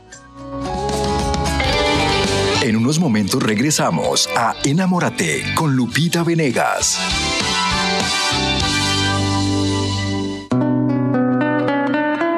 [2.62, 6.96] En unos momentos regresamos a Enamórate con Lupita Venegas.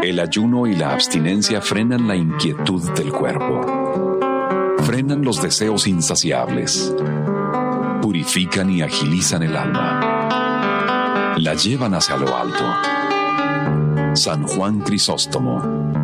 [0.03, 4.17] El ayuno y la abstinencia frenan la inquietud del cuerpo.
[4.85, 6.95] Frenan los deseos insaciables.
[8.01, 11.37] Purifican y agilizan el alma.
[11.37, 12.65] La llevan hacia lo alto.
[14.17, 16.04] San Juan Crisóstomo.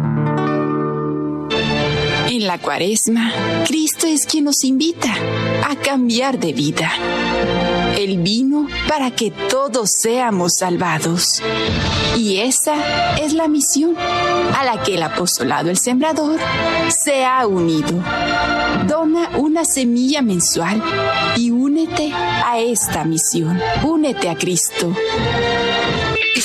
[2.41, 3.35] En la cuaresma,
[3.67, 5.15] Cristo es quien nos invita
[5.69, 6.91] a cambiar de vida.
[7.99, 11.43] Él vino para que todos seamos salvados.
[12.17, 16.41] Y esa es la misión a la que el apostolado El Sembrador
[16.89, 18.03] se ha unido.
[18.89, 20.83] Dona una semilla mensual
[21.37, 23.61] y únete a esta misión.
[23.85, 24.95] Únete a Cristo.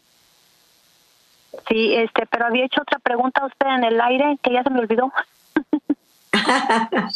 [1.68, 4.68] Sí, este, pero había hecho otra pregunta a usted en el aire que ya se
[4.68, 5.10] me olvidó.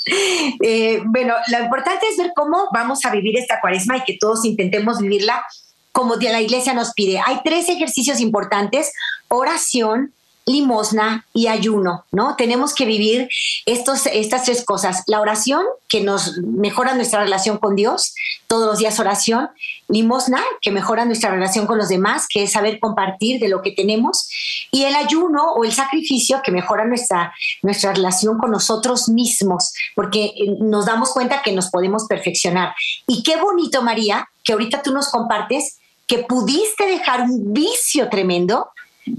[0.63, 4.45] Eh, bueno, lo importante es ver cómo vamos a vivir esta cuaresma y que todos
[4.45, 5.45] intentemos vivirla
[5.93, 7.21] como la iglesia nos pide.
[7.25, 8.93] Hay tres ejercicios importantes,
[9.29, 10.13] oración,
[10.47, 12.37] limosna y ayuno, ¿no?
[12.37, 13.29] Tenemos que vivir
[13.67, 15.03] estos, estas tres cosas.
[15.09, 18.15] La oración, que nos mejora nuestra relación con Dios,
[18.47, 19.51] todos los días oración.
[19.89, 23.73] Limosna, que mejora nuestra relación con los demás, que es saber compartir de lo que
[23.73, 24.29] tenemos.
[24.71, 30.27] Y el ayuno o el sacrificio, que mejora nuestra, nuestra relación con nosotros mismos, porque
[30.27, 32.73] eh, nos damos cuenta que nos podemos perfeccionar.
[33.09, 38.69] Y qué bonito, María, que ahorita tú nos compartes que pudiste dejar un vicio tremendo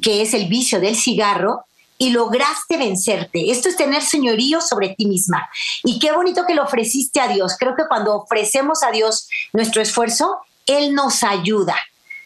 [0.02, 1.65] que es el vicio del cigarro,
[1.97, 3.50] y lograste vencerte.
[3.52, 5.50] Esto es tener señorío sobre ti misma.
[5.84, 7.56] Y qué bonito que lo ofreciste a Dios.
[7.58, 11.76] Creo que cuando ofrecemos a Dios nuestro esfuerzo, Él nos ayuda.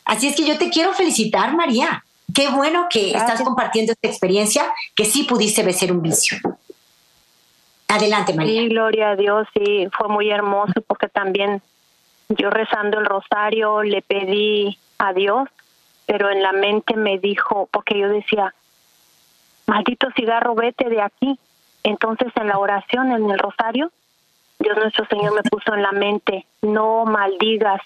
[0.04, 2.04] Así es que yo te quiero felicitar, María.
[2.34, 6.38] Qué bueno que estás compartiendo esta experiencia, que sí pudiste vencer un vicio.
[7.88, 8.62] Adelante, María.
[8.62, 11.62] Sí, gloria a Dios, sí, fue muy hermoso porque también
[12.30, 15.50] yo rezando el rosario le pedí a Dios
[16.12, 18.54] pero en la mente me dijo, porque yo decía,
[19.66, 21.40] maldito cigarro, vete de aquí.
[21.84, 23.94] Entonces en la oración, en el rosario,
[24.60, 27.82] Dios nuestro Señor me puso en la mente, no maldigas.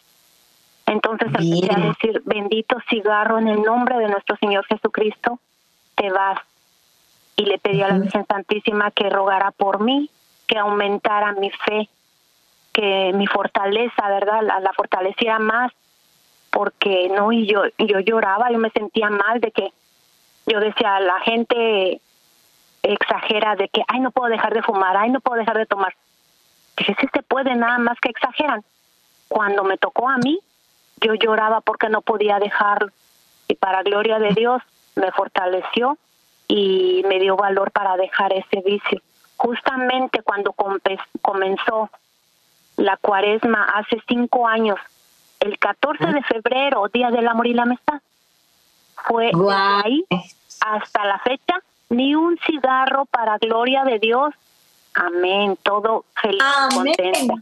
[0.87, 5.39] Entonces empecé a decir, bendito cigarro, en el nombre de nuestro Señor Jesucristo,
[5.93, 6.39] te vas.
[7.35, 10.09] Y le pedí a la Virgen Santísima que rogara por mí
[10.47, 11.89] que aumentara mi fe,
[12.73, 14.41] que mi fortaleza, ¿verdad?
[14.41, 15.71] La, la fortaleciera más,
[16.55, 19.73] porque no, y yo, yo lloraba, yo me sentía mal de que
[20.45, 21.99] yo decía, la gente
[22.81, 25.93] exagera de que, ay, no puedo dejar de fumar, ay, no puedo dejar de tomar.
[26.77, 28.63] Dije, sí se puede, nada más que exageran.
[29.27, 30.39] Cuando me tocó a mí,
[31.01, 32.89] yo lloraba porque no podía dejarlo.
[33.49, 34.61] Y para gloria de Dios,
[34.95, 35.97] me fortaleció
[36.47, 39.01] y me dio valor para dejar ese vicio.
[39.35, 40.55] Justamente cuando
[41.21, 41.89] comenzó
[42.77, 44.79] la cuaresma hace cinco años,
[45.45, 48.01] el 14 de febrero, Día del Amor y la Amistad,
[49.07, 50.03] fue ahí
[50.61, 54.33] hasta la fecha, ni un cigarro para gloria de Dios.
[54.95, 56.41] Amén, todo feliz,
[56.73, 57.35] contenta.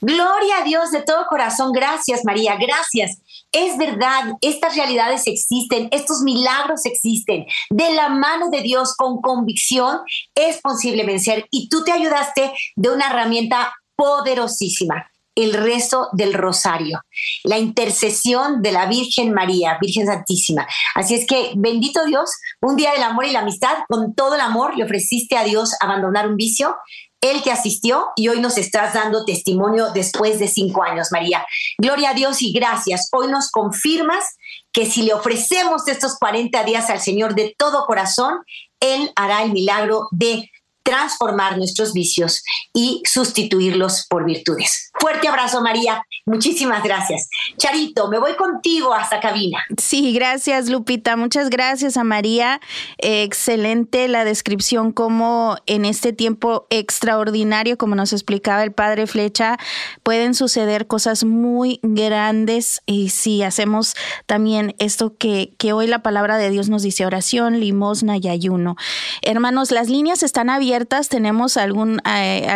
[0.00, 1.72] Gloria a Dios de todo corazón.
[1.72, 2.56] Gracias, María.
[2.56, 3.18] Gracias.
[3.52, 7.46] Es verdad, estas realidades existen, estos milagros existen.
[7.70, 10.00] De la mano de Dios, con convicción,
[10.34, 11.46] es posible vencer.
[11.50, 17.00] Y tú te ayudaste de una herramienta poderosísima el rezo del rosario,
[17.44, 20.66] la intercesión de la Virgen María, Virgen Santísima.
[20.94, 22.30] Así es que, bendito Dios,
[22.60, 25.74] un día del amor y la amistad, con todo el amor le ofreciste a Dios
[25.80, 26.76] abandonar un vicio
[27.22, 31.46] él te asistió y hoy nos estás dando testimonio después de cinco años, María.
[31.78, 33.08] Gloria a Dios y gracias.
[33.12, 34.24] Hoy nos confirmas
[34.72, 38.40] que si le ofrecemos estos 40 días al Señor de todo corazón,
[38.80, 40.50] Él hará el milagro de
[40.82, 42.42] transformar nuestros vicios
[42.74, 44.90] y sustituirlos por virtudes.
[44.98, 46.02] Fuerte abrazo, María.
[46.24, 47.28] Muchísimas gracias.
[47.56, 49.58] Charito, me voy contigo hasta cabina.
[49.76, 51.16] Sí, gracias, Lupita.
[51.16, 52.60] Muchas gracias a María.
[52.98, 59.58] excelente la descripción, como en este tiempo extraordinario, como nos explicaba el padre Flecha,
[60.04, 63.94] pueden suceder cosas muy grandes y si hacemos
[64.26, 68.76] también esto que, que hoy la palabra de Dios nos dice, oración, limosna y ayuno.
[69.22, 72.46] Hermanos, las líneas están abiertas tenemos algún, eh,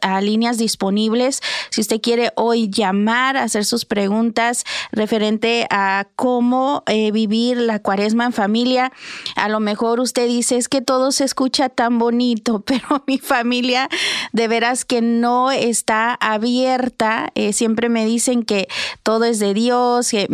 [0.00, 1.40] ah, líneas disponibles.
[1.70, 8.26] Si usted quiere hoy llamar, hacer sus preguntas referente a cómo eh, vivir la cuaresma
[8.26, 8.92] en familia,
[9.36, 13.88] a lo mejor usted dice es que todo se escucha tan bonito, pero mi familia
[14.32, 17.30] de veras que no está abierta.
[17.34, 18.68] Eh, siempre me dicen que
[19.02, 20.28] todo es de Dios, que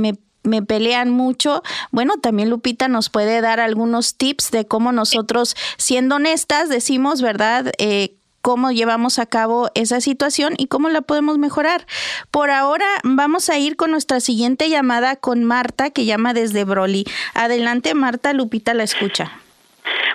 [0.47, 6.17] me pelean mucho, bueno, también Lupita nos puede dar algunos tips de cómo nosotros, siendo
[6.17, 7.73] honestas, decimos, ¿verdad?
[7.79, 8.17] Eh,
[8.47, 11.85] cómo llevamos a cabo esa situación y cómo la podemos mejorar.
[12.31, 17.07] Por ahora vamos a ir con nuestra siguiente llamada con Marta, que llama desde Broly.
[17.35, 19.33] Adelante, Marta, Lupita la escucha.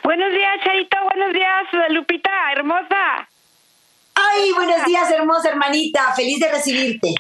[0.05, 3.27] Buenos días, Charito, buenos días, Lupita, hermosa.
[4.15, 7.13] Ay, buenos días, hermosa hermanita, feliz de recibirte.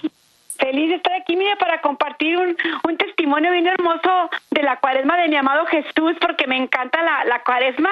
[0.61, 5.17] Feliz de estar aquí, mira, para compartir un, un, testimonio bien hermoso de la cuaresma
[5.17, 7.89] de mi amado Jesús, porque me encanta la, la cuaresma,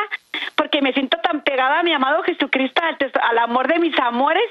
[0.55, 4.43] porque me siento tan pegada a mi amado Jesucristo, al, al amor de mis amores.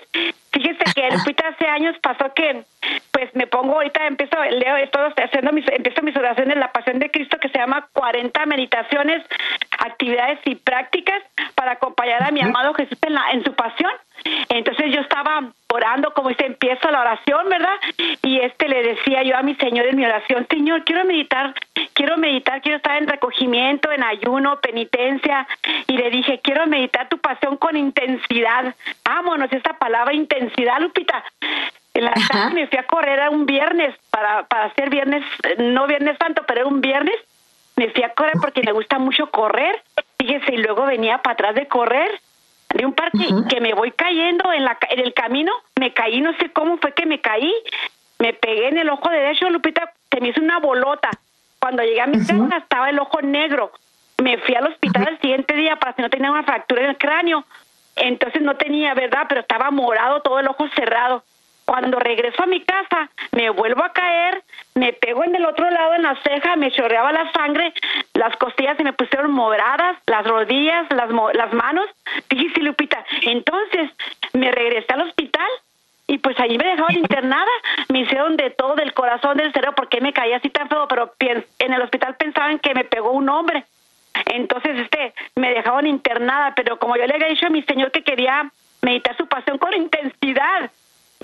[0.51, 1.15] Fíjese que el
[1.49, 2.65] hace años pasó que,
[3.13, 7.11] pues me pongo ahorita, empiezo, leo, estoy haciendo mis, empiezo mis oraciones, la pasión de
[7.11, 9.25] Cristo, que se llama 40 meditaciones,
[9.79, 11.23] actividades y prácticas
[11.55, 13.93] para acompañar a mi amado Jesús en, la, en su pasión.
[14.49, 17.77] Entonces yo estaba orando, como dice, empiezo la oración, ¿verdad?
[18.23, 21.55] Y este le decía yo a mi Señor en mi oración, Señor, quiero meditar,
[21.93, 25.47] quiero meditar, quiero estar en recogimiento, en ayuno, penitencia.
[25.87, 28.75] Y le dije, quiero meditar tu pasión con intensidad.
[29.05, 31.23] Vámonos, esta palabra intensidad, Lupita.
[31.95, 35.25] En la tarde me fui a correr a un viernes para, para hacer viernes,
[35.59, 37.17] no viernes santo, pero era un viernes.
[37.77, 39.83] Me fui a correr porque me gusta mucho correr.
[40.19, 42.11] Fíjese, y luego venía para atrás de correr
[42.75, 46.33] de un parque que me voy cayendo en, la, en el camino, me caí, no
[46.39, 47.53] sé cómo fue que me caí,
[48.19, 51.11] me pegué en el ojo derecho, Lupita, se me hizo una bolota.
[51.61, 53.73] Cuando llegué a mi casa estaba el ojo negro.
[54.23, 56.99] Me fui al hospital el siguiente día para si no tenía una fractura en el
[56.99, 57.45] cráneo.
[57.97, 59.27] Entonces no tenía, ¿verdad?
[59.29, 61.25] Pero estaba morado, todo el ojo cerrado.
[61.69, 64.43] Cuando regreso a mi casa, me vuelvo a caer,
[64.75, 67.75] me pego en el otro lado en la ceja, me chorreaba la sangre,
[68.15, 71.87] las costillas se me pusieron moradas, las rodillas, las, las manos.
[72.31, 73.91] Dije, Lupita, entonces
[74.33, 75.51] me regresé al hospital
[76.07, 77.53] y pues allí me dejaron internada,
[77.91, 81.13] me hicieron de todo, del corazón, del cerebro, porque me caía así tan feo, pero
[81.21, 83.67] en el hospital pensaban que me pegó un hombre.
[84.25, 88.03] Entonces, este, me dejaron internada, pero como yo le había dicho a mi señor que
[88.03, 88.51] quería
[88.81, 90.71] meditar su pasión con intensidad,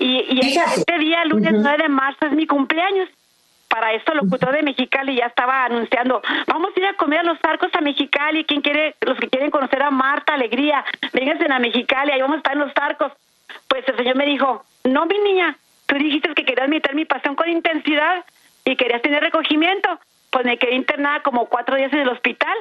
[0.05, 3.09] y, y este día, lunes 9 de marzo, es mi cumpleaños.
[3.67, 7.23] Para esto, el locutor de Mexicali ya estaba anunciando, vamos a ir a comer a
[7.23, 11.59] los arcos a Mexicali, ¿quién quiere, los que quieren conocer a Marta Alegría, vénganse a
[11.59, 13.11] Mexicali, ahí vamos a estar en los arcos.
[13.67, 17.35] Pues el Señor me dijo, no, mi niña, tú dijiste que querías meditar mi pasión
[17.35, 18.23] con intensidad
[18.63, 19.99] y querías tener recogimiento,
[20.29, 22.55] pues me quedé internada como cuatro días en el hospital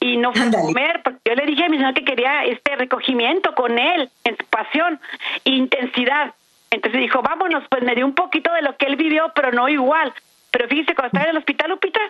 [0.00, 2.76] y no fui a comer porque yo le dije a mi señor que quería este
[2.76, 5.00] recogimiento con él, en su pasión,
[5.44, 6.34] intensidad.
[6.70, 9.68] Entonces dijo, vámonos, pues me dio un poquito de lo que él vivió, pero no
[9.68, 10.12] igual.
[10.50, 12.00] Pero fíjese, cuando estaba en el hospital, Lupita,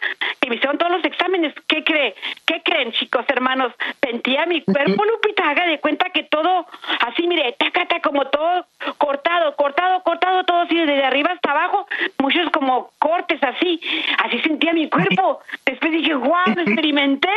[0.40, 2.14] que me hicieron todos los exámenes, ¿qué cree?
[2.46, 3.72] ¿Qué creen, chicos, hermanos?
[4.00, 6.66] Sentía mi cuerpo, Lupita, haga de cuenta que todo,
[7.00, 8.66] así, mire, tacata, como todo
[8.98, 11.86] cortado, cortado, cortado, todo así, desde arriba hasta abajo,
[12.18, 13.80] muchos como cortes así,
[14.24, 15.40] así sentía mi cuerpo.
[15.64, 17.28] Después dije, wow, experimenté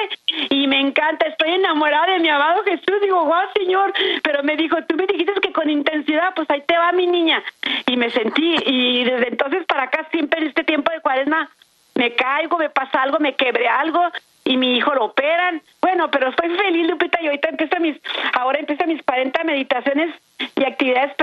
[0.50, 3.02] y me encanta, estoy enamorada de mi amado Jesús.
[3.02, 3.94] Digo, guau, Señor,
[4.24, 7.44] pero me dijo, tú me dijiste que con intensidad, pues ahí te va mi niña.
[7.88, 11.50] Y me sentí, y desde entonces para acá, siempre en este tiempo de cuaresma,
[11.96, 14.02] me caigo, me pasa algo, me quebré algo
[14.44, 15.62] y mi hijo lo operan.
[15.82, 17.98] Bueno, pero estoy feliz, Lupita, y ahorita empiezo mis,
[18.34, 20.16] ahora empiezo mis 40 meditaciones
[20.56, 21.14] y actividades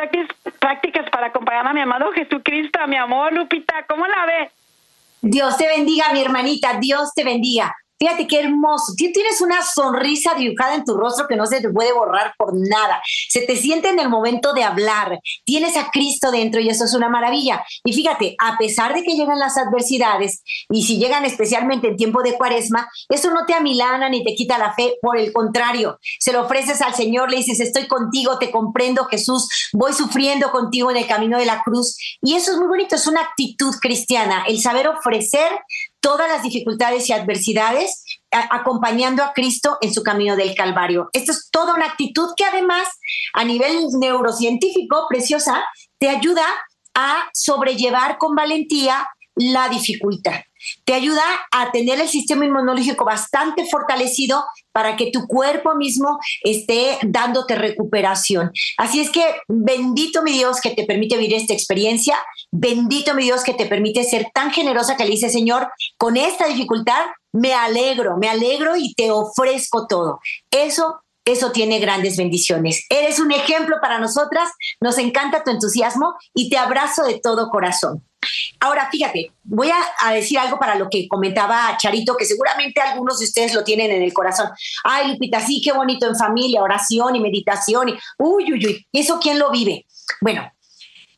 [0.58, 4.50] prácticas para acompañar a mi amado Jesucristo, a mi amor, Lupita, ¿cómo la ve?
[5.20, 7.74] Dios te bendiga, mi hermanita, Dios te bendiga.
[7.98, 8.92] Fíjate qué hermoso.
[8.96, 13.02] Tienes una sonrisa dibujada en tu rostro que no se te puede borrar por nada.
[13.28, 15.18] Se te siente en el momento de hablar.
[15.44, 17.64] Tienes a Cristo dentro y eso es una maravilla.
[17.84, 22.22] Y fíjate, a pesar de que llegan las adversidades y si llegan especialmente en tiempo
[22.22, 24.94] de cuaresma, eso no te amilana ni te quita la fe.
[25.02, 29.48] Por el contrario, se lo ofreces al Señor, le dices, estoy contigo, te comprendo Jesús,
[29.72, 31.96] voy sufriendo contigo en el camino de la cruz.
[32.22, 35.50] Y eso es muy bonito, es una actitud cristiana, el saber ofrecer
[36.08, 41.10] todas las dificultades y adversidades acompañando a Cristo en su camino del Calvario.
[41.12, 42.88] Esto es toda una actitud que además
[43.34, 45.66] a nivel neurocientífico, preciosa,
[45.98, 46.46] te ayuda
[46.94, 50.40] a sobrellevar con valentía la dificultad.
[50.84, 56.98] Te ayuda a tener el sistema inmunológico bastante fortalecido para que tu cuerpo mismo esté
[57.02, 58.52] dándote recuperación.
[58.76, 62.16] Así es que bendito mi Dios que te permite vivir esta experiencia,
[62.52, 66.46] bendito mi Dios que te permite ser tan generosa que le dice, Señor, con esta
[66.46, 70.20] dificultad me alegro, me alegro y te ofrezco todo.
[70.50, 72.86] Eso eso tiene grandes bendiciones.
[72.88, 74.48] Eres un ejemplo para nosotras,
[74.80, 78.07] nos encanta tu entusiasmo y te abrazo de todo corazón.
[78.60, 83.26] Ahora, fíjate, voy a, decir algo para lo que comentaba Charito, que seguramente algunos de
[83.26, 84.48] ustedes lo tienen en el corazón.
[84.84, 87.90] Ay, Lupita, sí, qué bonito en familia, oración y meditación.
[87.90, 89.86] Y, uy, uy, uy, ¿eso quién lo vive?
[90.20, 90.50] Bueno,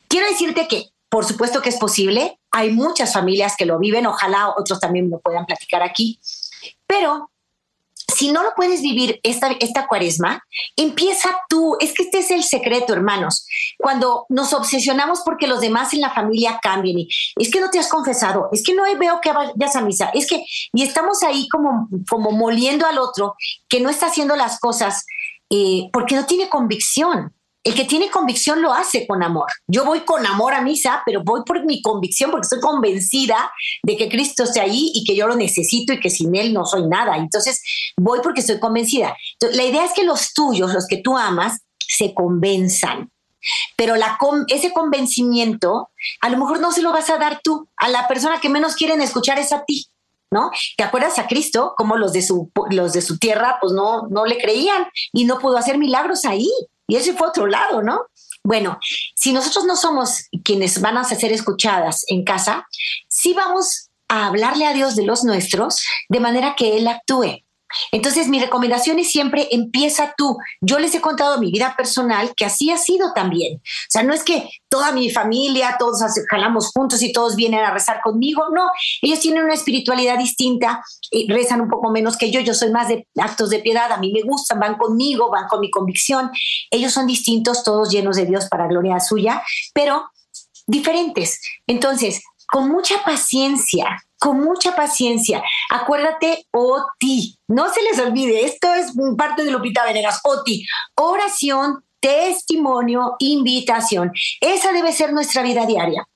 [0.07, 2.37] quiero decirte que, por supuesto que es posible.
[2.51, 6.19] Hay muchas familias que lo viven, ojalá otros también lo puedan platicar aquí.
[6.85, 7.30] Pero
[8.11, 10.43] si no lo puedes vivir esta, esta cuaresma,
[10.75, 11.75] empieza tú.
[11.79, 13.45] Es que este es el secreto, hermanos.
[13.77, 17.79] Cuando nos obsesionamos porque los demás en la familia cambien y es que no te
[17.79, 20.43] has confesado, es que no veo que vayas a misa, es que,
[20.73, 23.35] y estamos ahí como, como moliendo al otro
[23.69, 25.05] que no está haciendo las cosas
[25.49, 27.33] eh, porque no tiene convicción.
[27.63, 29.47] El que tiene convicción lo hace con amor.
[29.67, 33.51] Yo voy con amor a misa, pero voy por mi convicción porque estoy convencida
[33.83, 36.65] de que Cristo está ahí y que yo lo necesito y que sin Él no
[36.65, 37.17] soy nada.
[37.17, 37.61] Entonces
[37.97, 39.15] voy porque estoy convencida.
[39.53, 43.11] la idea es que los tuyos, los que tú amas, se convenzan.
[43.75, 43.95] Pero
[44.47, 45.89] ese convencimiento
[46.21, 47.67] a lo mejor no se lo vas a dar tú.
[47.77, 49.87] A la persona que menos quieren escuchar es a ti.
[50.31, 50.49] ¿no?
[50.77, 51.73] ¿Te acuerdas a Cristo?
[51.75, 55.39] Como los de su, los de su tierra, pues no, no le creían y no
[55.39, 56.49] pudo hacer milagros ahí.
[56.91, 58.07] Y ese fue otro lado, ¿no?
[58.43, 58.77] Bueno,
[59.15, 62.67] si nosotros no somos quienes van a ser escuchadas en casa,
[63.07, 67.45] sí vamos a hablarle a Dios de los nuestros de manera que Él actúe.
[67.91, 70.37] Entonces, mi recomendación es siempre empieza tú.
[70.61, 73.57] Yo les he contado mi vida personal que así ha sido también.
[73.57, 77.71] O sea, no es que toda mi familia, todos jalamos juntos y todos vienen a
[77.71, 78.45] rezar conmigo.
[78.53, 78.69] No,
[79.01, 82.39] ellos tienen una espiritualidad distinta, y rezan un poco menos que yo.
[82.39, 83.91] Yo soy más de actos de piedad.
[83.91, 86.31] A mí me gustan, van conmigo, van con mi convicción.
[86.71, 89.43] Ellos son distintos, todos llenos de Dios para gloria suya,
[89.73, 90.09] pero
[90.67, 91.39] diferentes.
[91.67, 95.43] Entonces, con mucha paciencia, con mucha paciencia.
[95.71, 97.39] Acuérdate, OTI.
[97.47, 100.19] No se les olvide, esto es parte de Lupita Venegas.
[100.23, 100.63] OTI,
[100.95, 104.11] oración, testimonio, invitación.
[104.39, 106.07] Esa debe ser nuestra vida diaria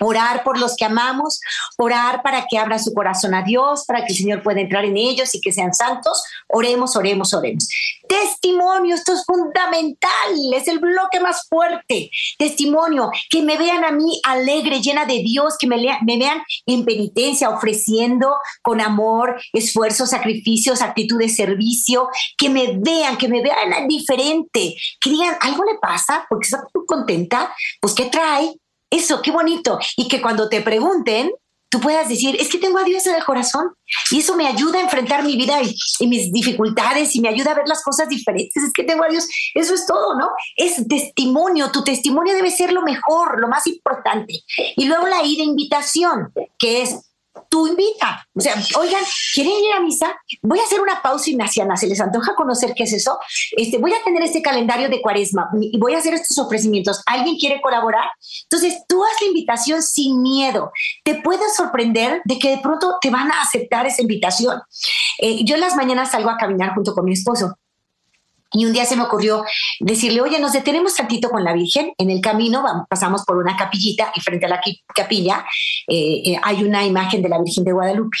[0.00, 1.40] orar por los que amamos,
[1.78, 4.96] orar para que abra su corazón a Dios, para que el Señor pueda entrar en
[4.96, 6.22] ellos y que sean santos.
[6.48, 7.68] Oremos, oremos, oremos.
[8.08, 10.10] Testimonio, esto es fundamental,
[10.54, 12.10] es el bloque más fuerte.
[12.38, 17.50] Testimonio, que me vean a mí alegre, llena de Dios, que me, vean en penitencia,
[17.50, 24.74] ofreciendo con amor, esfuerzo, sacrificios, actitud de servicio, que me vean, que me vean diferente,
[25.00, 28.54] que digan, algo le pasa porque está contenta, pues ¿qué trae?
[28.94, 29.78] Eso, qué bonito.
[29.96, 31.32] Y que cuando te pregunten,
[31.68, 33.72] tú puedas decir, es que tengo a Dios en el corazón
[34.12, 37.54] y eso me ayuda a enfrentar mi vida y, mis dificultades y me ayuda a
[37.56, 38.62] ver las cosas diferentes.
[38.62, 40.30] Es que tengo a Dios, eso es todo, ¿no?
[40.54, 44.44] Es testimonio, tu testimonio debe ser lo mejor, lo más importante.
[44.76, 47.00] Y luego la ida invitación, que es
[47.48, 48.26] tú invita.
[48.34, 49.02] O sea, oigan,
[49.34, 50.14] ¿quieren ir a misa?
[50.42, 51.76] Voy a hacer una pausa ignaciana.
[51.76, 53.18] ¿Se les antoja conocer qué es eso?
[53.56, 57.02] Este, voy a tener este calendario de cuaresma y voy a hacer estos ofrecimientos.
[57.06, 58.08] ¿Alguien quiere colaborar?
[58.44, 60.70] Entonces, tú haz la invitación sin miedo.
[61.04, 64.60] Te puedes sorprender de que de pronto te van a aceptar esa invitación.
[65.18, 67.56] Eh, yo en las mañanas salgo a caminar junto con mi esposo
[68.54, 69.44] y un día se me ocurrió
[69.80, 71.92] decirle, oye, nos detenemos tantito con la Virgen.
[71.98, 74.60] En el camino pasamos por una capillita y frente a la
[74.94, 75.44] capilla
[75.88, 78.16] eh, eh, hay una imagen de la Virgen de Guadalupe.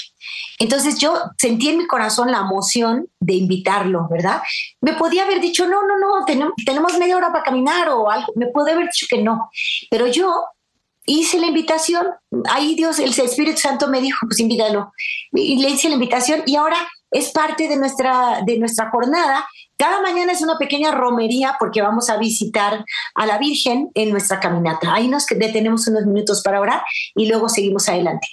[0.58, 4.42] Entonces yo sentí en mi corazón la emoción de invitarlo, ¿verdad?
[4.80, 8.32] Me podía haber dicho, no, no, no, tenemos, media hora para caminar o algo.
[8.34, 9.50] Me puede haber dicho que no.
[9.88, 10.32] Pero yo
[11.06, 12.08] hice la invitación.
[12.50, 14.92] Ahí Dios, el Espíritu Santo me dijo, pues invítalo.
[15.32, 16.78] Y le hice la invitación y ahora
[17.10, 19.46] es parte de nuestra, de nuestra jornada
[19.84, 24.40] cada mañana es una pequeña romería porque vamos a visitar a la Virgen en nuestra
[24.40, 24.94] caminata.
[24.94, 26.82] Ahí nos detenemos unos minutos para orar
[27.14, 28.26] y luego seguimos adelante.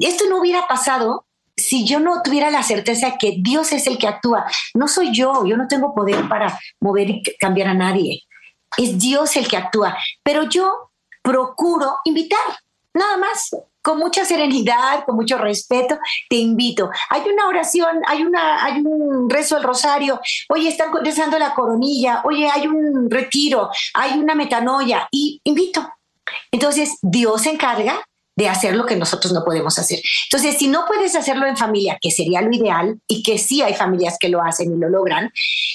[0.00, 4.08] Esto no hubiera pasado si yo no tuviera la certeza que Dios es el que
[4.08, 4.46] actúa.
[4.72, 8.22] No soy yo, yo no tengo poder para mover y cambiar a nadie.
[8.78, 9.94] Es Dios el que actúa.
[10.22, 12.40] Pero yo procuro invitar,
[12.94, 13.50] nada más
[13.88, 16.90] con mucha serenidad, con mucho respeto, te invito.
[17.08, 20.20] Hay una oración, hay, una, hay un rezo del rosario,
[20.50, 25.88] oye, están rezando la coronilla, oye, hay un retiro, hay una metanoia, y invito.
[26.50, 27.98] Entonces, Dios se encarga
[28.36, 30.00] de hacer lo que nosotros no podemos hacer.
[30.30, 33.72] Entonces, si no puedes hacerlo en familia, que sería lo ideal, y que sí hay
[33.72, 35.32] familias que lo hacen y lo logran,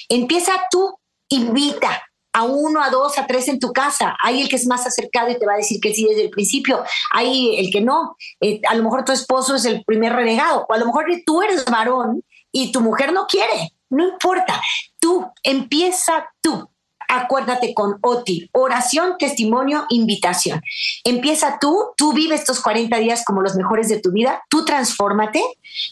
[0.08, 1.00] empieza tú,
[1.30, 2.04] invita,
[2.34, 4.18] a uno, a dos, a tres en tu casa.
[4.22, 6.30] Hay el que es más acercado y te va a decir que sí desde el
[6.30, 6.84] principio.
[7.12, 8.18] Hay el que no.
[8.42, 10.66] Eh, a lo mejor tu esposo es el primer renegado.
[10.68, 13.74] O a lo mejor tú eres varón y tu mujer no quiere.
[13.90, 14.62] No importa.
[15.00, 16.70] Tú, empieza tú.
[17.08, 20.62] Acuérdate con OTI, oración, testimonio, invitación.
[21.04, 25.44] Empieza tú, tú vive estos 40 días como los mejores de tu vida, tú transfórmate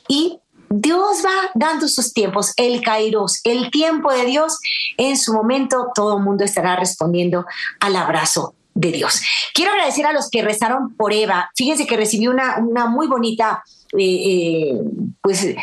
[0.08, 0.40] y
[0.74, 4.58] Dios va dando sus tiempos, el kairos, el tiempo de Dios,
[4.98, 7.46] en su momento todo el mundo estará respondiendo
[7.80, 9.22] al abrazo de Dios.
[9.54, 11.52] Quiero agradecer a los que rezaron por Eva.
[11.56, 13.64] Fíjense que recibí una, una muy bonita
[13.98, 14.82] eh, eh,
[15.22, 15.58] pues eh,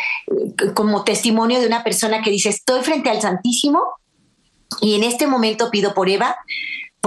[0.75, 3.83] como testimonio de una persona que dice, estoy frente al Santísimo
[4.83, 6.37] y en este momento pido por Eva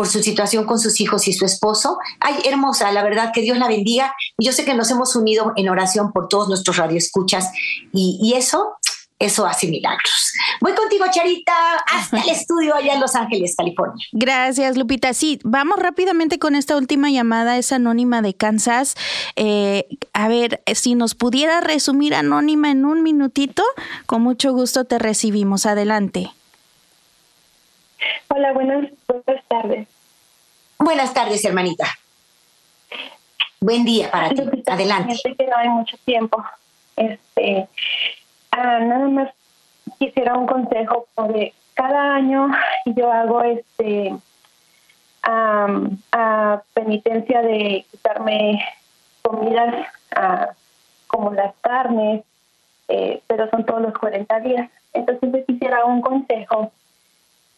[0.01, 1.99] por su situación con sus hijos y su esposo.
[2.19, 4.11] Ay, hermosa, la verdad, que Dios la bendiga.
[4.39, 7.51] Y yo sé que nos hemos unido en oración por todos nuestros radioescuchas
[7.93, 8.77] y, y eso,
[9.19, 10.33] eso hace milagros.
[10.59, 11.53] Voy contigo, Charita,
[11.85, 14.03] hasta el estudio allá en Los Ángeles, California.
[14.11, 15.13] Gracias, Lupita.
[15.13, 18.95] Sí, vamos rápidamente con esta última llamada, es anónima de Kansas.
[19.35, 23.61] Eh, a ver, si nos pudiera resumir anónima en un minutito,
[24.07, 25.67] con mucho gusto te recibimos.
[25.67, 26.31] Adelante.
[28.29, 29.87] Hola, buenas, buenas tardes.
[30.79, 31.85] Buenas tardes, hermanita.
[33.59, 34.41] Buen día para ti.
[34.65, 35.15] Adelante.
[35.15, 36.43] Sé que no hay mucho tiempo.
[36.95, 37.67] Este,
[38.51, 39.29] ah, nada más
[39.99, 42.49] quisiera un consejo porque cada año
[42.85, 44.15] yo hago este
[45.23, 48.59] a penitencia de quitarme
[49.21, 49.87] comidas
[51.07, 52.23] como las carnes,
[52.87, 54.69] eh, pero son todos los 40 días.
[54.93, 56.71] Entonces yo quisiera un consejo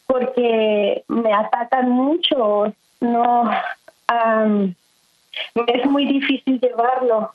[0.06, 3.50] porque me atacan mucho, no
[5.66, 7.32] es muy difícil llevarlo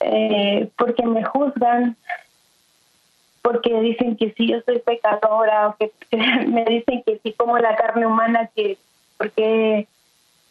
[0.00, 1.96] eh, porque me juzgan
[3.42, 5.92] porque dicen que sí yo soy pecadora o que
[6.48, 8.76] me dicen que sí como la carne humana que
[9.16, 9.86] porque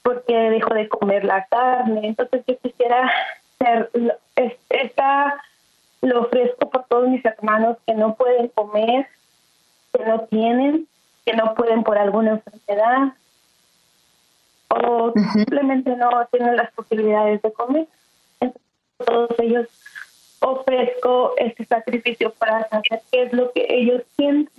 [0.01, 2.07] porque dejo de comer la carne.
[2.07, 3.11] Entonces yo quisiera
[3.57, 3.89] ser
[6.01, 9.07] lo ofrezco por todos mis hermanos que no pueden comer
[9.95, 10.87] que no tienen,
[11.25, 13.13] que no pueden por alguna enfermedad
[14.67, 17.87] o simplemente no tienen las posibilidades de comer.
[18.39, 18.61] Entonces,
[18.97, 19.67] todos ellos
[20.39, 24.53] ofrezco este sacrificio para saber qué es lo que ellos sienten.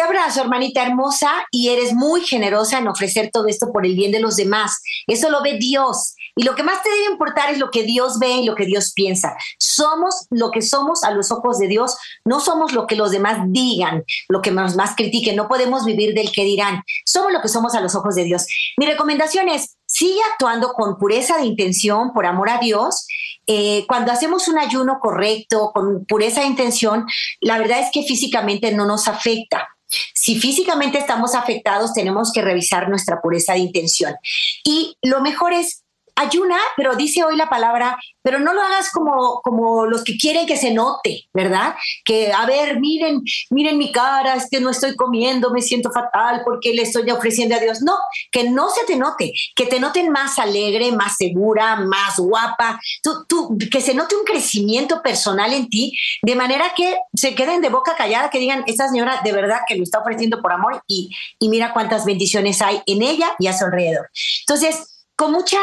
[0.00, 4.10] Te abrazo, hermanita hermosa, y eres muy generosa en ofrecer todo esto por el bien
[4.10, 4.80] de los demás.
[5.06, 6.14] Eso lo ve Dios.
[6.36, 8.64] Y lo que más te debe importar es lo que Dios ve y lo que
[8.64, 9.36] Dios piensa.
[9.58, 13.40] Somos lo que somos a los ojos de Dios, no somos lo que los demás
[13.48, 15.36] digan, lo que nos más critiquen.
[15.36, 16.82] No podemos vivir del que dirán.
[17.04, 18.46] Somos lo que somos a los ojos de Dios.
[18.78, 23.06] Mi recomendación es, sigue actuando con pureza de intención, por amor a Dios.
[23.46, 27.06] Eh, cuando hacemos un ayuno correcto, con pureza de intención,
[27.40, 29.68] la verdad es que físicamente no nos afecta.
[30.14, 34.14] Si físicamente estamos afectados, tenemos que revisar nuestra pureza de intención.
[34.62, 35.82] Y lo mejor es
[36.20, 40.46] ayuna, pero dice hoy la palabra, pero no lo hagas como, como los que quieren
[40.46, 41.74] que se note, ¿verdad?
[42.04, 46.42] Que, a ver, miren, miren mi cara, es que no estoy comiendo, me siento fatal
[46.44, 47.82] porque le estoy ofreciendo a Dios.
[47.82, 47.96] No,
[48.30, 53.24] que no se te note, que te noten más alegre, más segura, más guapa, tú,
[53.28, 57.68] tú, que se note un crecimiento personal en ti, de manera que se queden de
[57.68, 61.10] boca callada, que digan, esta señora de verdad que lo está ofreciendo por amor y,
[61.38, 64.10] y mira cuántas bendiciones hay en ella y a su alrededor.
[64.46, 65.58] Entonces, con mucha,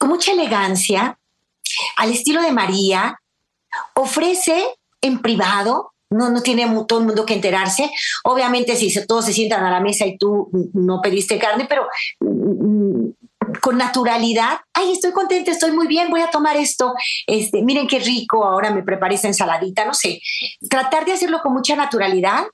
[0.00, 1.18] con mucha elegancia,
[1.96, 3.20] al estilo de María,
[3.94, 4.64] ofrece
[5.02, 7.90] en privado, no, no tiene todo el mundo que enterarse.
[8.24, 11.86] Obviamente, si todos se sientan a la mesa y tú no pediste carne, pero
[12.20, 13.10] mm,
[13.60, 16.94] con naturalidad, ay, estoy contenta, estoy muy bien, voy a tomar esto,
[17.26, 20.22] este, miren qué rico, ahora me preparé esa ensaladita, no sé.
[20.70, 22.44] Tratar de hacerlo con mucha naturalidad,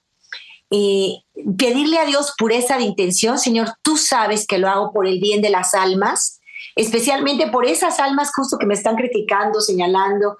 [0.72, 1.18] eh,
[1.56, 5.42] pedirle a Dios pureza de intención, Señor, tú sabes que lo hago por el bien
[5.42, 6.35] de las almas,
[6.76, 10.36] especialmente por esas almas justo que me están criticando, señalando.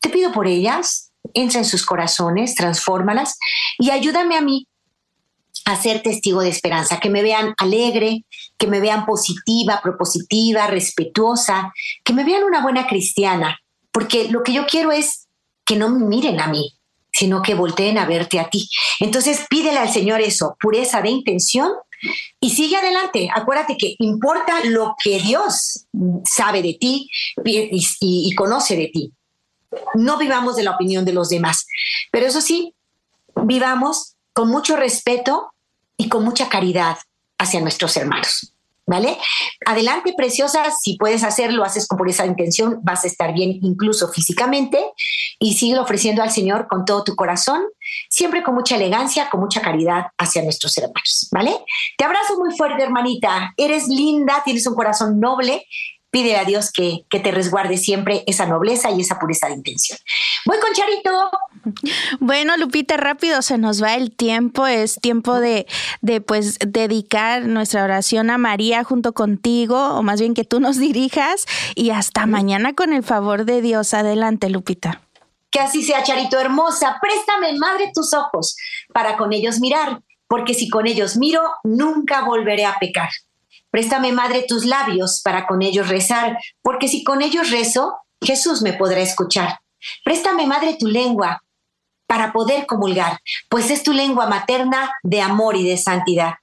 [0.00, 3.36] Te pido por ellas, entra en sus corazones, transfórmalas
[3.78, 4.66] y ayúdame a mí
[5.66, 8.24] a ser testigo de esperanza, que me vean alegre,
[8.56, 11.72] que me vean positiva, propositiva, respetuosa,
[12.02, 13.58] que me vean una buena cristiana,
[13.92, 15.28] porque lo que yo quiero es
[15.64, 16.76] que no me miren a mí,
[17.12, 18.68] sino que volteen a verte a ti.
[19.00, 21.72] Entonces pídele al Señor eso, pureza de intención
[22.40, 23.28] y sigue adelante.
[23.34, 25.86] Acuérdate que importa lo que Dios
[26.24, 27.10] sabe de ti
[27.44, 29.12] y, conoce de ti.
[29.94, 31.66] No vivamos de la opinión de los demás,
[32.10, 32.74] pero eso sí,
[33.44, 35.52] vivamos con mucho respeto
[35.96, 36.98] y con mucha caridad
[37.38, 38.54] hacia nuestros hermanos.
[38.90, 39.16] ¿Vale?
[39.66, 44.84] Adelante, preciosa, si puedes hacerlo, haces con esa intención, vas a estar bien incluso físicamente
[45.38, 47.62] y sigue ofreciendo al Señor con todo tu corazón,
[48.08, 51.56] siempre con mucha elegancia, con mucha caridad hacia nuestros hermanos, ¿vale?
[51.96, 55.64] Te abrazo muy fuerte, hermanita, eres linda, tienes un corazón noble
[56.10, 59.98] pide a Dios que, que, te resguarde siempre esa nobleza y esa pureza de intención.
[60.44, 61.30] Voy con Charito.
[62.18, 64.66] Bueno, Lupita, rápido se nos va el tiempo.
[64.66, 65.66] Es tiempo de,
[66.00, 70.78] de pues dedicar nuestra oración a María junto contigo, o más bien que tú nos
[70.78, 71.46] dirijas.
[71.74, 73.94] Y hasta mañana con el favor de Dios.
[73.94, 75.02] Adelante, Lupita.
[75.50, 76.98] Que así sea, Charito hermosa.
[77.00, 78.56] Préstame, madre, tus ojos
[78.92, 83.08] para con ellos mirar, porque si con ellos miro, nunca volveré a pecar.
[83.70, 88.72] Préstame, Madre, tus labios para con ellos rezar, porque si con ellos rezo, Jesús me
[88.72, 89.60] podrá escuchar.
[90.04, 91.42] Préstame, Madre, tu lengua
[92.06, 96.34] para poder comulgar, pues es tu lengua materna de amor y de santidad.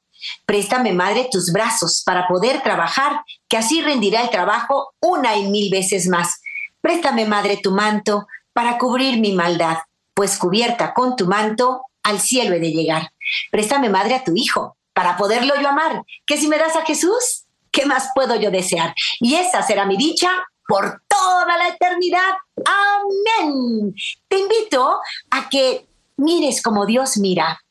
[0.45, 5.69] Préstame, Madre, tus brazos para poder trabajar, que así rendirá el trabajo una y mil
[5.69, 6.41] veces más.
[6.81, 9.77] Préstame, Madre, tu manto para cubrir mi maldad,
[10.13, 13.11] pues cubierta con tu manto al cielo he de llegar.
[13.51, 16.03] Préstame, Madre, a tu Hijo para poderlo yo amar.
[16.25, 18.95] Que si me das a Jesús, ¿qué más puedo yo desear?
[19.19, 20.31] Y esa será mi dicha
[20.67, 22.33] por toda la eternidad.
[22.65, 23.93] Amén.
[24.27, 25.85] Te invito a que
[26.17, 27.61] mires como Dios mira.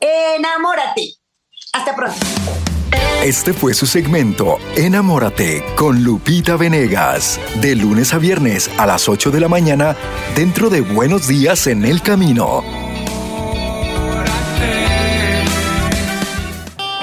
[0.00, 1.14] Enamórate.
[1.72, 2.26] Hasta pronto.
[3.24, 9.30] Este fue su segmento Enamórate con Lupita Venegas, de lunes a viernes a las 8
[9.30, 9.96] de la mañana,
[10.36, 12.62] dentro de Buenos Días en el Camino.